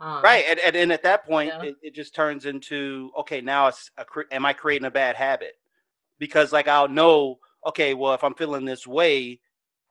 Um, 0.00 0.22
Right. 0.22 0.44
And, 0.48 0.58
and, 0.60 0.76
and 0.76 0.92
at 0.92 1.02
that 1.02 1.26
point, 1.26 1.50
Yeah. 1.50 1.62
it, 1.62 1.76
it 1.82 1.94
just 1.94 2.14
turns 2.14 2.46
into 2.46 3.10
okay, 3.18 3.40
now 3.40 3.68
it's 3.68 3.90
a, 3.98 4.04
am 4.32 4.46
I 4.46 4.52
creating 4.52 4.86
a 4.86 4.90
bad 4.90 5.16
habit? 5.16 5.54
Because 6.18 6.52
like 6.52 6.68
I'll 6.68 6.88
know, 6.88 7.38
okay, 7.66 7.94
well, 7.94 8.14
if 8.14 8.24
I'm 8.24 8.34
feeling 8.34 8.64
this 8.64 8.86
way, 8.86 9.40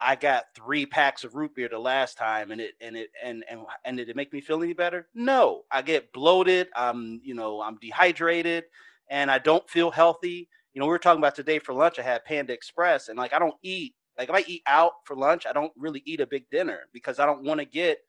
I 0.02 0.16
got 0.16 0.46
three 0.56 0.86
packs 0.86 1.24
of 1.24 1.36
root 1.36 1.56
beer 1.56 1.68
the 1.70 1.80
last 1.80 2.18
time, 2.18 2.52
and 2.52 2.62
it 2.62 2.74
and 2.82 2.96
it 2.96 3.10
and 3.24 3.44
and 3.50 3.62
and 3.86 3.98
did 3.98 4.10
it 4.10 4.16
make 4.16 4.32
me 4.34 4.42
feel 4.42 4.64
any 4.64 4.74
better? 4.74 5.08
No, 5.14 5.64
I 5.72 5.82
get 5.82 6.12
bloated. 6.14 6.70
I'm 6.76 7.20
you 7.24 7.36
know 7.36 7.62
I'm 7.62 7.78
dehydrated, 7.78 8.66
and 9.10 9.30
I 9.30 9.40
don't 9.40 9.70
feel 9.70 9.92
healthy. 9.92 10.48
You 10.74 10.80
know, 10.80 10.86
we 10.86 10.92
were 10.92 11.00
talking 11.00 11.20
about 11.20 11.36
today 11.36 11.60
for 11.60 11.74
lunch. 11.74 12.00
I 12.00 12.04
had 12.04 12.24
Panda 12.26 12.54
Express, 12.54 13.10
and 13.10 13.18
like 13.18 13.34
I 13.34 13.40
don't 13.40 13.56
eat. 13.64 13.96
Like 14.18 14.30
if 14.30 14.36
I 14.36 14.44
eat 14.48 14.64
out 14.68 14.94
for 15.06 15.16
lunch, 15.16 15.46
I 15.46 15.54
don't 15.54 15.72
really 15.78 16.02
eat 16.06 16.22
a 16.22 16.28
big 16.28 16.50
dinner 16.50 16.82
because 16.94 17.20
I 17.20 17.26
don't 17.26 17.44
want 17.44 17.60
to 17.60 17.66
get 17.66 18.00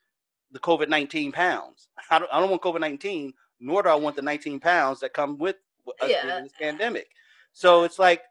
the 0.52 0.58
COVID 0.58 0.88
nineteen 0.88 1.32
pounds. 1.32 1.88
I 2.10 2.18
don't, 2.18 2.30
I 2.32 2.40
don't 2.40 2.50
want 2.50 2.62
COVID 2.62 2.80
nineteen, 2.80 3.32
nor 3.60 3.82
do 3.82 3.88
I 3.88 3.94
want 3.94 4.16
the 4.16 4.22
nineteen 4.22 4.60
pounds 4.60 5.00
that 5.00 5.12
come 5.12 5.38
with 5.38 5.56
us 6.00 6.10
Yeah. 6.10 6.40
this 6.42 6.52
pandemic. 6.60 7.08
So 7.52 7.84
it's 7.84 7.98
like 7.98 8.22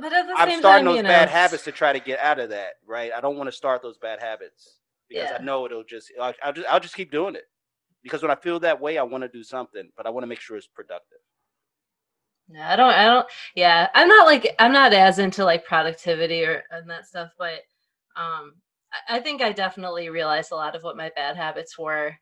But 0.00 0.12
at 0.12 0.26
the 0.26 0.34
I'm 0.36 0.58
starting 0.58 0.62
time, 0.62 0.84
those 0.84 0.96
you 0.96 1.02
know, 1.02 1.08
bad 1.08 1.28
habits 1.28 1.64
to 1.64 1.72
try 1.72 1.92
to 1.92 2.00
get 2.00 2.18
out 2.20 2.38
of 2.38 2.50
that. 2.50 2.74
Right? 2.86 3.12
I 3.16 3.20
don't 3.20 3.36
want 3.36 3.48
to 3.48 3.52
start 3.52 3.82
those 3.82 3.98
bad 3.98 4.20
habits 4.20 4.78
because 5.08 5.30
Yeah. 5.30 5.38
I 5.40 5.42
know 5.42 5.66
it'll 5.66 5.84
just 5.84 6.12
I'll, 6.20 6.34
I'll 6.42 6.52
just 6.52 6.68
I'll 6.68 6.80
just 6.80 6.96
keep 6.96 7.10
doing 7.10 7.34
it 7.34 7.44
because 8.02 8.22
when 8.22 8.30
I 8.30 8.36
feel 8.36 8.60
that 8.60 8.80
way, 8.80 8.98
I 8.98 9.02
want 9.02 9.22
to 9.22 9.28
do 9.28 9.42
something, 9.42 9.90
but 9.96 10.06
I 10.06 10.10
want 10.10 10.22
to 10.22 10.28
make 10.28 10.40
sure 10.40 10.56
it's 10.56 10.66
productive. 10.66 11.18
No, 12.48 12.62
I 12.62 12.76
don't. 12.76 12.94
I 12.94 13.04
don't. 13.04 13.26
Yeah, 13.56 13.88
I'm 13.94 14.06
not 14.08 14.26
like 14.26 14.54
I'm 14.60 14.72
not 14.72 14.92
as 14.92 15.18
into 15.18 15.44
like 15.44 15.64
productivity 15.64 16.44
or 16.44 16.62
and 16.70 16.88
that 16.88 17.06
stuff, 17.06 17.30
but 17.38 17.62
um, 18.16 18.54
I, 19.08 19.20
think 19.20 19.42
I 19.42 19.52
definitely 19.52 20.08
realized 20.08 20.52
a 20.52 20.56
lot 20.56 20.76
of 20.76 20.82
what 20.82 20.96
my 20.96 21.10
bad 21.14 21.36
habits 21.36 21.78
were, 21.78 22.16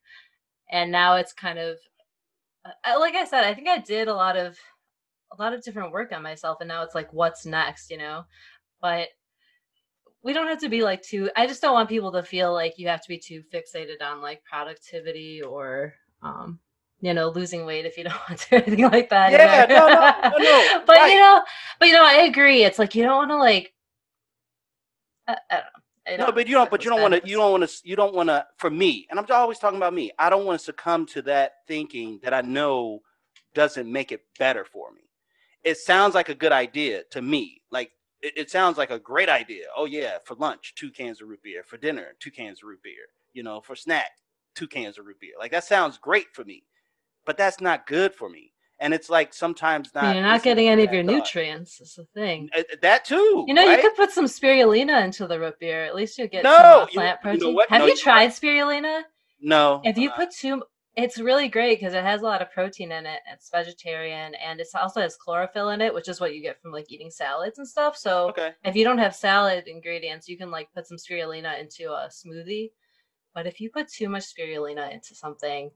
and 0.70 0.90
now 0.90 1.16
it's 1.16 1.32
kind 1.32 1.58
of 1.58 1.78
like 2.98 3.14
I 3.14 3.24
said, 3.24 3.44
I 3.44 3.54
think 3.54 3.68
I 3.68 3.78
did 3.78 4.08
a 4.08 4.14
lot 4.14 4.36
of 4.36 4.56
a 5.36 5.42
lot 5.42 5.52
of 5.52 5.62
different 5.62 5.92
work 5.92 6.12
on 6.12 6.22
myself, 6.22 6.58
and 6.60 6.68
now 6.68 6.82
it's 6.82 6.94
like 6.94 7.12
what's 7.12 7.46
next, 7.46 7.90
you 7.90 7.98
know. 7.98 8.24
But 8.80 9.08
we 10.22 10.32
don't 10.32 10.48
have 10.48 10.60
to 10.60 10.68
be 10.68 10.82
like 10.82 11.02
too. 11.02 11.30
I 11.36 11.46
just 11.46 11.60
don't 11.60 11.74
want 11.74 11.88
people 11.88 12.12
to 12.12 12.22
feel 12.22 12.52
like 12.52 12.78
you 12.78 12.88
have 12.88 13.02
to 13.02 13.08
be 13.08 13.18
too 13.18 13.42
fixated 13.52 14.02
on 14.02 14.22
like 14.22 14.42
productivity 14.44 15.42
or 15.42 15.94
um 16.22 16.58
you 17.00 17.12
know 17.12 17.28
losing 17.28 17.66
weight 17.66 17.84
if 17.84 17.96
you 17.98 18.04
don't 18.08 18.28
want 18.28 18.40
to 18.40 18.56
or 18.56 18.62
anything 18.62 18.90
like 18.90 19.10
that 19.10 19.32
Yeah, 19.32 19.66
no, 19.68 19.88
no, 19.88 20.38
no, 20.38 20.38
no, 20.38 20.82
but 20.86 20.96
right. 20.96 21.12
you 21.12 21.18
know 21.18 21.42
but 21.78 21.88
you 21.88 21.94
know 21.94 22.04
i 22.04 22.22
agree 22.24 22.64
it's 22.64 22.78
like 22.78 22.94
you 22.94 23.02
don't 23.02 23.16
want 23.16 23.30
to 23.30 23.36
like 23.36 23.72
I, 25.28 25.36
I 25.50 25.62
No, 26.18 26.30
but 26.32 26.46
you 26.46 26.54
don't. 26.54 26.70
But 26.70 26.84
you 26.84 26.90
don't 26.90 27.00
want 27.00 27.14
to. 27.14 27.28
You 27.28 27.36
don't 27.36 27.52
want 27.52 27.68
to. 27.68 27.88
You 27.88 27.96
don't 27.96 28.14
want 28.14 28.28
to. 28.28 28.46
For 28.58 28.70
me, 28.70 29.06
and 29.10 29.18
I'm 29.18 29.26
always 29.30 29.58
talking 29.58 29.78
about 29.78 29.94
me. 29.94 30.10
I 30.18 30.28
don't 30.28 30.44
want 30.44 30.58
to 30.58 30.64
succumb 30.64 31.06
to 31.06 31.22
that 31.22 31.52
thinking 31.66 32.20
that 32.22 32.34
I 32.34 32.42
know 32.42 33.00
doesn't 33.54 33.90
make 33.90 34.12
it 34.12 34.22
better 34.38 34.64
for 34.64 34.92
me. 34.92 35.02
It 35.62 35.78
sounds 35.78 36.14
like 36.14 36.28
a 36.28 36.34
good 36.34 36.52
idea 36.52 37.04
to 37.12 37.22
me. 37.22 37.62
Like 37.70 37.92
it, 38.20 38.34
it 38.36 38.50
sounds 38.50 38.76
like 38.76 38.90
a 38.90 38.98
great 38.98 39.28
idea. 39.30 39.64
Oh 39.76 39.86
yeah, 39.86 40.18
for 40.24 40.34
lunch, 40.34 40.74
two 40.76 40.90
cans 40.90 41.22
of 41.22 41.28
root 41.28 41.42
beer. 41.42 41.62
For 41.64 41.78
dinner, 41.78 42.08
two 42.20 42.30
cans 42.30 42.58
of 42.62 42.68
root 42.68 42.82
beer. 42.82 43.06
You 43.32 43.42
know, 43.42 43.60
for 43.60 43.74
snack, 43.74 44.10
two 44.54 44.66
cans 44.68 44.98
of 44.98 45.06
root 45.06 45.20
beer. 45.20 45.34
Like 45.38 45.52
that 45.52 45.64
sounds 45.64 45.98
great 45.98 46.34
for 46.34 46.44
me, 46.44 46.64
but 47.24 47.36
that's 47.38 47.60
not 47.60 47.86
good 47.86 48.14
for 48.14 48.28
me. 48.28 48.53
And 48.84 48.92
it's 48.92 49.08
like 49.08 49.32
sometimes 49.32 49.90
not. 49.94 50.14
you're 50.14 50.22
not 50.22 50.42
getting 50.42 50.68
any 50.68 50.84
of 50.84 50.92
your 50.92 51.02
thought. 51.04 51.12
nutrients 51.14 51.80
is 51.80 51.94
the 51.94 52.04
thing 52.14 52.50
Uh, 52.56 52.62
That 52.82 53.06
too. 53.06 53.44
you 53.48 53.54
know 53.54 53.66
right? 53.66 53.82
you 53.82 53.88
could 53.88 53.96
put 53.96 54.10
some 54.12 54.26
spirulina 54.26 55.02
into 55.02 55.26
the 55.26 55.40
root 55.40 55.58
beer 55.58 55.84
at 55.86 55.94
least 55.94 56.18
you'll 56.18 56.28
get 56.28 56.44
No, 56.44 56.50
some 56.54 56.64
uh, 56.66 56.80
you- 56.82 56.86
plant 56.92 57.18
you 57.24 57.30
know 57.30 57.38
protein 57.38 57.54
what? 57.54 57.68
have 57.70 57.78
No, 57.80 57.86
you 57.86 57.92
you 57.92 57.96
know 57.96 58.02
tried 58.02 58.30
spirulina 58.30 59.02
No. 59.40 59.80
if 59.84 59.96
you 59.96 60.10
uh, 60.10 60.16
put 60.16 60.30
too 60.32 60.62
it's 60.96 61.18
really 61.18 61.48
great 61.48 61.80
because 61.80 61.94
it 61.94 62.04
has 62.04 62.20
a 62.20 62.24
lot 62.24 62.42
of 62.42 62.52
protein 62.52 62.92
in 62.92 63.06
it 63.06 63.20
it's 63.32 63.48
vegetarian 63.50 64.34
and 64.34 64.60
it 64.60 64.68
also 64.74 65.00
has 65.00 65.16
chlorophyll 65.16 65.70
in 65.70 65.80
it 65.80 65.92
which 65.94 66.08
is 66.08 66.20
what 66.20 66.34
you 66.34 66.42
get 66.42 66.60
from 66.60 66.70
like 66.70 66.92
eating 66.92 67.10
salads 67.10 67.58
and 67.58 67.66
stuff 67.66 67.96
so 67.96 68.28
Okay. 68.28 68.50
if 68.64 68.76
you 68.76 68.84
don't 68.84 68.98
have 68.98 69.14
salad 69.16 69.66
ingredients 69.66 70.28
you 70.28 70.36
can 70.36 70.50
like 70.50 70.68
put 70.74 70.86
some 70.86 70.98
spirulina 70.98 71.58
into 71.58 71.84
a 71.90 72.08
smoothie 72.10 72.70
but 73.34 73.46
if 73.46 73.60
you 73.62 73.70
put 73.70 73.88
too 73.88 74.08
much 74.10 74.24
spirulina 74.32 74.92
into 74.92 75.14
something 75.14 75.70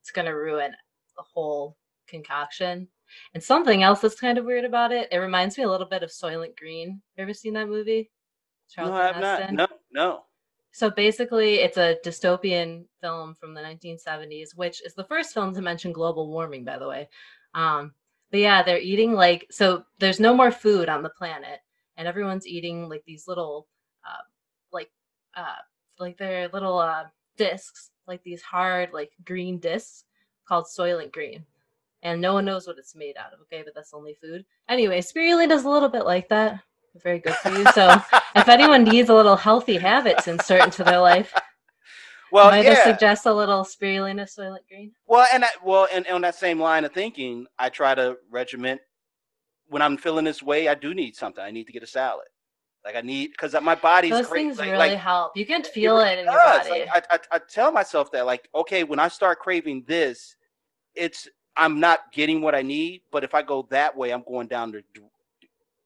it's 0.00 0.12
going 0.12 0.26
to 0.26 0.32
ruin 0.48 0.70
the 1.16 1.22
whole 1.34 1.76
concoction 2.06 2.88
and 3.34 3.42
something 3.42 3.82
else 3.82 4.00
that's 4.00 4.20
kind 4.20 4.38
of 4.38 4.44
weird 4.44 4.64
about 4.64 4.92
it 4.92 5.08
it 5.12 5.18
reminds 5.18 5.56
me 5.56 5.64
a 5.64 5.70
little 5.70 5.86
bit 5.86 6.02
of 6.02 6.10
soylent 6.10 6.56
green 6.56 7.00
you 7.16 7.22
ever 7.22 7.34
seen 7.34 7.54
that 7.54 7.68
movie 7.68 8.10
No, 8.76 8.92
I 8.92 9.06
have 9.06 9.20
not. 9.20 9.52
No, 9.52 9.66
no. 9.92 10.24
So 10.72 10.90
basically, 10.90 11.56
it's 11.56 11.76
a 11.76 11.96
dystopian 12.04 12.84
film 13.00 13.34
from 13.34 13.54
the 13.54 13.60
1970s, 13.60 14.56
which 14.56 14.84
is 14.84 14.94
the 14.94 15.04
first 15.04 15.32
film 15.32 15.54
to 15.54 15.62
mention 15.62 15.92
global 15.92 16.28
warming, 16.28 16.64
by 16.64 16.78
the 16.78 16.88
way. 16.88 17.08
Um, 17.54 17.94
but 18.30 18.40
yeah, 18.40 18.62
they're 18.62 18.80
eating 18.80 19.12
like 19.12 19.46
so. 19.50 19.84
There's 20.00 20.18
no 20.18 20.34
more 20.34 20.50
food 20.50 20.88
on 20.88 21.02
the 21.02 21.10
planet, 21.10 21.60
and 21.96 22.08
everyone's 22.08 22.46
eating 22.46 22.88
like 22.88 23.04
these 23.06 23.28
little, 23.28 23.68
uh, 24.04 24.22
like, 24.72 24.90
uh, 25.36 25.62
like 26.00 26.18
they're 26.18 26.48
little 26.48 26.78
uh, 26.78 27.04
discs, 27.36 27.90
like 28.08 28.24
these 28.24 28.42
hard 28.42 28.92
like 28.92 29.12
green 29.24 29.58
discs 29.60 30.04
called 30.48 30.66
Soylent 30.66 31.12
Green, 31.12 31.44
and 32.04 32.20
no 32.20 32.34
one 32.34 32.44
knows 32.44 32.66
what 32.66 32.78
it's 32.78 32.94
made 32.94 33.16
out 33.16 33.32
of. 33.32 33.40
Okay, 33.40 33.62
but 33.64 33.74
that's 33.74 33.92
only 33.92 34.14
food. 34.14 34.44
Anyway, 34.68 35.00
spirulina 35.00 35.52
is 35.52 35.64
a 35.64 35.68
little 35.68 35.88
bit 35.88 36.04
like 36.04 36.28
that. 36.28 36.60
Very 37.02 37.18
good 37.18 37.34
for 37.34 37.50
you. 37.50 37.64
So 37.72 38.00
if 38.36 38.48
anyone 38.48 38.84
needs 38.84 39.08
a 39.08 39.14
little 39.14 39.36
healthy 39.36 39.76
habit 39.76 40.18
to 40.18 40.32
insert 40.32 40.62
into 40.62 40.84
their 40.84 41.00
life, 41.00 41.34
Well, 42.30 42.50
might 42.50 42.66
I 42.66 42.72
yeah. 42.72 42.84
suggest 42.84 43.26
a 43.26 43.32
little 43.32 43.64
spirulina 43.64 44.22
soylent 44.22 44.66
green? 44.68 44.92
Well, 45.06 45.26
and 45.32 45.44
I, 45.44 45.48
well, 45.64 45.88
and, 45.92 46.06
and 46.06 46.16
on 46.16 46.20
that 46.22 46.34
same 46.34 46.60
line 46.60 46.84
of 46.84 46.92
thinking, 46.92 47.46
I 47.58 47.68
try 47.68 47.94
to 47.94 48.16
regiment 48.30 48.80
when 49.68 49.82
I'm 49.82 49.96
feeling 49.96 50.24
this 50.24 50.42
way. 50.42 50.68
I 50.68 50.74
do 50.74 50.94
need 50.94 51.16
something. 51.16 51.42
I 51.42 51.50
need 51.50 51.66
to 51.66 51.72
get 51.72 51.82
a 51.82 51.86
salad. 51.86 52.26
Like 52.84 52.96
I 52.96 53.00
need 53.00 53.30
because 53.30 53.54
my 53.62 53.74
body's 53.74 54.10
Those 54.10 54.28
things 54.28 54.58
like, 54.58 54.66
really 54.66 54.90
like, 54.90 54.98
help. 54.98 55.36
You 55.36 55.46
can 55.46 55.62
feel 55.62 55.96
really 55.96 56.10
it 56.10 56.18
in 56.18 56.24
your 56.26 56.34
body. 56.34 56.70
Like, 56.70 57.06
I, 57.10 57.14
I, 57.14 57.18
I 57.36 57.38
tell 57.48 57.72
myself 57.72 58.12
that 58.12 58.26
like, 58.26 58.48
okay, 58.54 58.84
when 58.84 58.98
I 58.98 59.08
start 59.08 59.38
craving 59.38 59.84
this, 59.86 60.36
it's 60.94 61.26
I'm 61.56 61.80
not 61.80 62.12
getting 62.12 62.40
what 62.40 62.54
I 62.54 62.62
need. 62.62 63.02
But 63.10 63.24
if 63.24 63.34
I 63.34 63.42
go 63.42 63.66
that 63.70 63.96
way, 63.96 64.12
I'm 64.12 64.24
going 64.26 64.48
down 64.48 64.72
the 64.72 64.82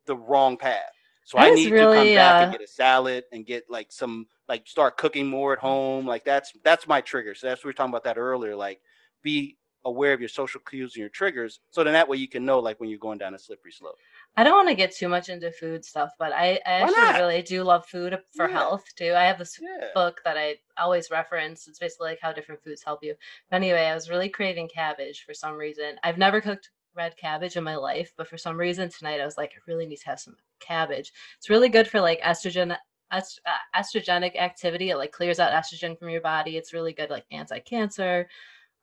the 0.06 0.16
wrong 0.16 0.56
path. 0.56 0.92
So 1.25 1.37
That 1.38 1.52
I 1.52 1.54
need 1.54 1.64
to 1.70 1.87
come 1.94 2.14
back 2.14 2.40
and 2.40 2.48
uh, 2.48 2.52
get 2.52 2.62
a 2.62 2.66
salad 2.66 3.25
and 3.32 3.44
get 3.44 3.64
like 3.68 3.92
some 3.92 4.26
like 4.48 4.66
start 4.66 4.96
cooking 4.96 5.26
more 5.26 5.52
at 5.52 5.58
home. 5.58 6.06
Like 6.06 6.25
that's 6.25 6.52
that's 6.64 6.88
my 6.88 7.00
trigger. 7.02 7.34
So 7.34 7.48
that's 7.48 7.64
we 7.64 7.68
were 7.68 7.75
talking 7.75 7.90
about 7.90 8.04
that 8.04 8.16
earlier. 8.16 8.56
Like 8.56 8.80
be 9.22 9.56
aware 9.84 10.14
of 10.14 10.20
your 10.20 10.30
social 10.30 10.60
cues 10.60 10.94
and 10.94 11.00
your 11.00 11.10
triggers, 11.10 11.60
so 11.70 11.84
then 11.84 11.92
that 11.92 12.08
way 12.08 12.16
you 12.16 12.28
can 12.28 12.44
know 12.44 12.58
like 12.60 12.80
when 12.80 12.88
you're 12.88 12.98
going 12.98 13.18
down 13.18 13.34
a 13.34 13.38
slippery 13.38 13.72
slope. 13.72 13.96
I 14.38 14.45
don't 14.45 14.54
want 14.54 14.68
to 14.68 14.75
get 14.76 14.95
too 14.95 15.09
much 15.09 15.28
into 15.28 15.50
food 15.50 15.85
stuff, 15.85 16.12
but 16.16 16.33
I, 16.33 16.61
I 16.64 16.83
actually 16.83 17.21
really 17.21 17.42
do 17.42 17.64
love 17.64 17.85
food 17.87 18.16
for 18.37 18.47
Yeah. 18.47 18.52
health 18.52 18.85
too. 18.95 19.12
I 19.16 19.25
have 19.25 19.38
this 19.38 19.59
Yeah. 19.61 19.88
book 19.95 20.21
that 20.25 20.37
I 20.38 20.57
always 20.76 21.11
reference. 21.11 21.66
It's 21.66 21.80
basically 21.80 22.11
like 22.11 22.21
how 22.23 22.33
different 22.33 22.62
foods 22.62 22.85
help 22.85 23.02
you. 23.02 23.16
But 23.50 23.57
anyway, 23.57 23.87
I 23.87 23.95
was 23.95 24.09
really 24.09 24.28
craving 24.28 24.68
cabbage 24.73 25.25
for 25.25 25.35
some 25.35 25.57
reason. 25.57 25.97
I've 26.04 26.18
never 26.18 26.40
cooked 26.40 26.71
red 26.95 27.16
cabbage 27.16 27.57
in 27.57 27.64
my 27.64 27.75
life, 27.75 28.12
but 28.16 28.28
for 28.28 28.38
some 28.38 28.57
reason 28.57 28.88
tonight 28.90 29.21
I 29.21 29.25
was 29.25 29.37
like, 29.37 29.54
I 29.57 29.61
really 29.66 29.87
need 29.87 29.97
to 29.99 30.09
have 30.09 30.21
some 30.21 30.37
cabbage. 30.61 31.12
It's 31.37 31.50
really 31.50 31.68
good 31.68 31.88
for 31.88 32.00
like 32.00 32.21
estrogen 32.23 32.76
est- 33.12 33.40
uh, 33.45 33.78
estrogenic 33.80 34.37
activity. 34.37 34.90
It 34.90 34.99
like 34.99 35.11
clears 35.11 35.40
out 35.40 35.50
estrogen 35.52 35.99
from 35.99 36.11
your 36.11 36.21
body. 36.21 36.57
It's 36.57 36.73
really 36.73 36.92
good 36.92 37.11
like 37.11 37.25
anti-cancer 37.33 38.28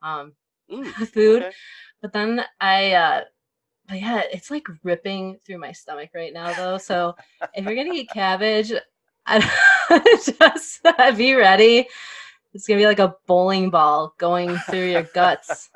um, 0.02 0.34
Mm, 0.70 0.84
food. 1.14 1.42
okay. 1.44 1.52
But 2.02 2.12
then 2.12 2.44
I 2.60 2.92
uh 2.92 3.20
but 3.88 4.00
yeah, 4.00 4.22
it's 4.32 4.50
like 4.50 4.66
ripping 4.82 5.38
through 5.44 5.58
my 5.58 5.72
stomach 5.72 6.10
right 6.14 6.32
now 6.32 6.52
though. 6.54 6.78
So 6.78 7.14
if 7.54 7.64
you're 7.64 7.74
gonna 7.76 7.92
eat 7.92 8.10
cabbage, 8.10 8.72
I 9.26 9.40
just 10.24 10.80
uh, 10.84 11.12
be 11.12 11.34
ready. 11.34 11.86
It's 12.54 12.66
gonna 12.66 12.80
be 12.80 12.86
like 12.86 12.98
a 12.98 13.14
bowling 13.26 13.70
ball 13.70 14.14
going 14.18 14.56
through 14.70 14.86
your 14.90 15.02
guts. 15.14 15.70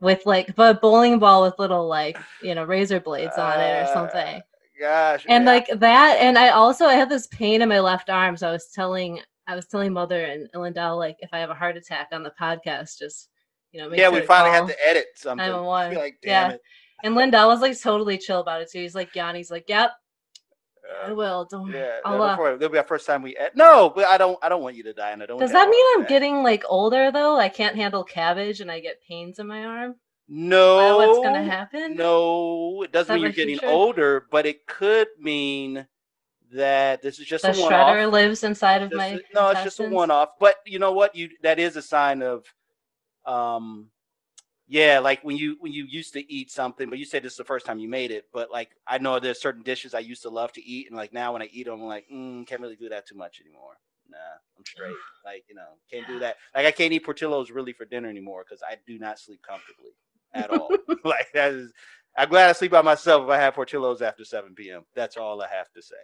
With 0.00 0.26
like 0.26 0.54
but 0.54 0.76
a 0.76 0.78
bowling 0.78 1.18
ball 1.18 1.42
with 1.42 1.58
little 1.58 1.88
like, 1.88 2.18
you 2.42 2.54
know, 2.54 2.64
razor 2.64 3.00
blades 3.00 3.38
on 3.38 3.60
it 3.60 3.72
or 3.80 3.82
Uh, 3.84 3.94
something. 3.94 4.42
Gosh. 4.78 5.24
And 5.28 5.44
yeah. 5.44 5.50
like 5.50 5.66
that, 5.80 6.18
and 6.20 6.36
I 6.36 6.50
also 6.50 6.84
I 6.84 6.94
have 6.94 7.08
this 7.08 7.26
pain 7.28 7.62
in 7.62 7.68
my 7.68 7.80
left 7.80 8.10
arm. 8.10 8.36
So 8.36 8.48
I 8.48 8.52
was 8.52 8.66
telling 8.68 9.20
I 9.46 9.54
was 9.54 9.66
telling 9.66 9.92
mother 9.92 10.24
and 10.24 10.48
Lindell 10.54 10.98
like 10.98 11.16
if 11.20 11.30
I 11.32 11.38
have 11.38 11.50
a 11.50 11.54
heart 11.54 11.76
attack 11.78 12.08
on 12.12 12.22
the 12.22 12.32
podcast, 12.38 12.98
just 12.98 13.30
you 13.76 13.82
know, 13.82 13.94
yeah, 13.94 14.04
sure 14.08 14.20
we 14.20 14.26
finally 14.26 14.50
had 14.50 14.66
to 14.68 14.88
edit 14.88 15.06
something. 15.16 15.36
911. 15.38 15.90
Be 15.92 15.96
like, 15.96 16.16
damn 16.22 16.50
Yeah. 16.50 16.54
it. 16.54 16.60
And 17.04 17.14
Lindell 17.14 17.48
was 17.48 17.60
like 17.60 17.78
totally 17.80 18.16
chill 18.18 18.40
about 18.40 18.62
it 18.62 18.70
too. 18.70 18.80
He's 18.80 18.94
like, 18.94 19.12
Yanni's 19.14 19.50
like, 19.50 19.68
yep, 19.68 19.90
I 21.04 21.12
will. 21.12 21.46
Don't. 21.50 21.70
Yeah, 21.72 21.98
I'll, 22.04 22.16
no, 22.16 22.24
uh, 22.24 22.32
before- 22.36 22.52
that'll 22.56 22.68
be 22.70 22.78
our 22.78 22.84
first 22.86 23.06
time 23.06 23.20
we. 23.22 23.36
ate- 23.36 23.54
No, 23.54 23.90
but 23.94 24.06
I 24.06 24.16
don't. 24.16 24.38
I 24.42 24.48
don't 24.48 24.62
want 24.62 24.76
you 24.76 24.82
to 24.84 24.92
die, 24.92 25.10
and 25.10 25.22
I 25.22 25.26
don't. 25.26 25.38
Does 25.38 25.52
that 25.52 25.68
mean 25.68 25.84
I'm 25.94 26.02
that. 26.02 26.08
getting 26.08 26.42
like 26.42 26.64
older 26.68 27.10
though? 27.10 27.36
I 27.36 27.48
can't 27.48 27.76
handle 27.76 28.02
cabbage 28.04 28.60
and 28.60 28.70
I 28.70 28.80
get 28.80 29.00
pains 29.06 29.38
in 29.38 29.46
my 29.46 29.64
arm. 29.64 29.96
No. 30.28 30.96
what's 30.96 31.18
gonna 31.26 31.44
happen? 31.44 31.96
No, 31.96 32.82
it 32.82 32.92
doesn't 32.92 33.14
mean 33.14 33.24
you're 33.24 33.32
getting 33.32 33.58
future? 33.58 33.72
older, 33.72 34.26
but 34.30 34.46
it 34.46 34.66
could 34.66 35.08
mean 35.20 35.86
that 36.52 37.02
this 37.02 37.18
is 37.18 37.26
just 37.26 37.42
The 37.42 37.50
a 37.52 37.60
one-off. 37.60 37.70
shredder 37.96 38.10
lives 38.10 38.42
inside 38.44 38.82
of 38.82 38.92
my. 38.92 39.18
no, 39.34 39.48
it's 39.50 39.64
just 39.64 39.80
a 39.80 39.84
one 39.88 40.10
off. 40.10 40.30
But 40.40 40.56
you 40.64 40.78
know 40.78 40.92
what? 40.92 41.14
You 41.14 41.28
that 41.42 41.58
is 41.58 41.76
a 41.76 41.82
sign 41.82 42.22
of, 42.22 42.44
um, 43.26 43.90
yeah, 44.68 44.98
like 44.98 45.22
when 45.22 45.36
you 45.36 45.56
when 45.60 45.72
you 45.72 45.84
used 45.84 46.12
to 46.14 46.32
eat 46.32 46.50
something, 46.50 46.90
but 46.90 46.98
you 46.98 47.04
said 47.04 47.22
this 47.22 47.32
is 47.32 47.38
the 47.38 47.44
first 47.44 47.66
time 47.66 47.78
you 47.78 47.88
made 47.88 48.10
it. 48.10 48.24
But 48.32 48.50
like 48.50 48.70
I 48.86 48.98
know 48.98 49.20
there's 49.20 49.40
certain 49.40 49.62
dishes 49.62 49.94
I 49.94 50.00
used 50.00 50.22
to 50.22 50.28
love 50.28 50.52
to 50.54 50.64
eat, 50.64 50.88
and 50.88 50.96
like 50.96 51.12
now 51.12 51.32
when 51.32 51.42
I 51.42 51.48
eat 51.52 51.66
them, 51.66 51.80
I'm 51.80 51.86
like, 51.86 52.06
mm, 52.12 52.46
can't 52.46 52.60
really 52.60 52.76
do 52.76 52.88
that 52.88 53.06
too 53.06 53.16
much 53.16 53.40
anymore. 53.40 53.78
Nah, 54.10 54.16
I'm 54.58 54.64
straight. 54.64 54.94
like 55.24 55.44
you 55.48 55.54
know, 55.54 55.68
can't 55.90 56.06
do 56.08 56.18
that. 56.18 56.36
Like 56.54 56.66
I 56.66 56.72
can't 56.72 56.92
eat 56.92 57.04
Portillo's 57.04 57.50
really 57.50 57.72
for 57.72 57.84
dinner 57.84 58.08
anymore 58.08 58.44
because 58.48 58.62
I 58.68 58.76
do 58.86 58.98
not 58.98 59.20
sleep 59.20 59.40
comfortably 59.46 59.92
at 60.34 60.50
all. 60.50 60.70
like 61.04 61.28
that 61.34 61.52
is. 61.52 61.72
I'm 62.18 62.30
glad 62.30 62.48
I 62.48 62.52
sleep 62.52 62.70
by 62.70 62.80
myself 62.80 63.24
if 63.24 63.28
I 63.28 63.36
have 63.36 63.54
Portillo's 63.54 64.00
after 64.00 64.24
7 64.24 64.54
p.m. 64.54 64.86
That's 64.94 65.18
all 65.18 65.42
I 65.42 65.48
have 65.48 65.70
to 65.74 65.82
say. 65.82 65.96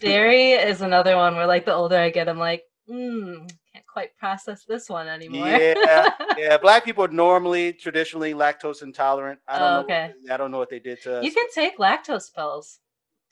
Dairy 0.00 0.52
is 0.52 0.80
another 0.80 1.16
one 1.16 1.36
where 1.36 1.46
like 1.46 1.66
the 1.66 1.74
older 1.74 1.98
I 1.98 2.08
get, 2.08 2.30
I'm 2.30 2.38
like, 2.38 2.62
mm, 2.90 3.48
can't 3.72 3.86
quite 3.86 4.16
process 4.18 4.64
this 4.68 4.88
one 4.88 5.08
anymore. 5.08 5.46
Yeah, 5.48 6.10
yeah. 6.38 6.56
Black 6.58 6.84
people 6.84 7.04
are 7.04 7.08
normally 7.08 7.72
traditionally 7.72 8.34
lactose 8.34 8.82
intolerant. 8.82 9.40
I 9.48 9.58
don't 9.58 9.68
Oh, 9.68 9.74
know. 9.76 9.80
okay. 9.84 10.12
I 10.30 10.36
don't 10.36 10.50
know 10.50 10.58
what 10.58 10.70
they 10.70 10.78
did 10.80 11.02
to 11.02 11.18
us. 11.18 11.24
you 11.24 11.32
can 11.32 11.46
take 11.54 11.78
lactose 11.78 12.32
pills 12.34 12.80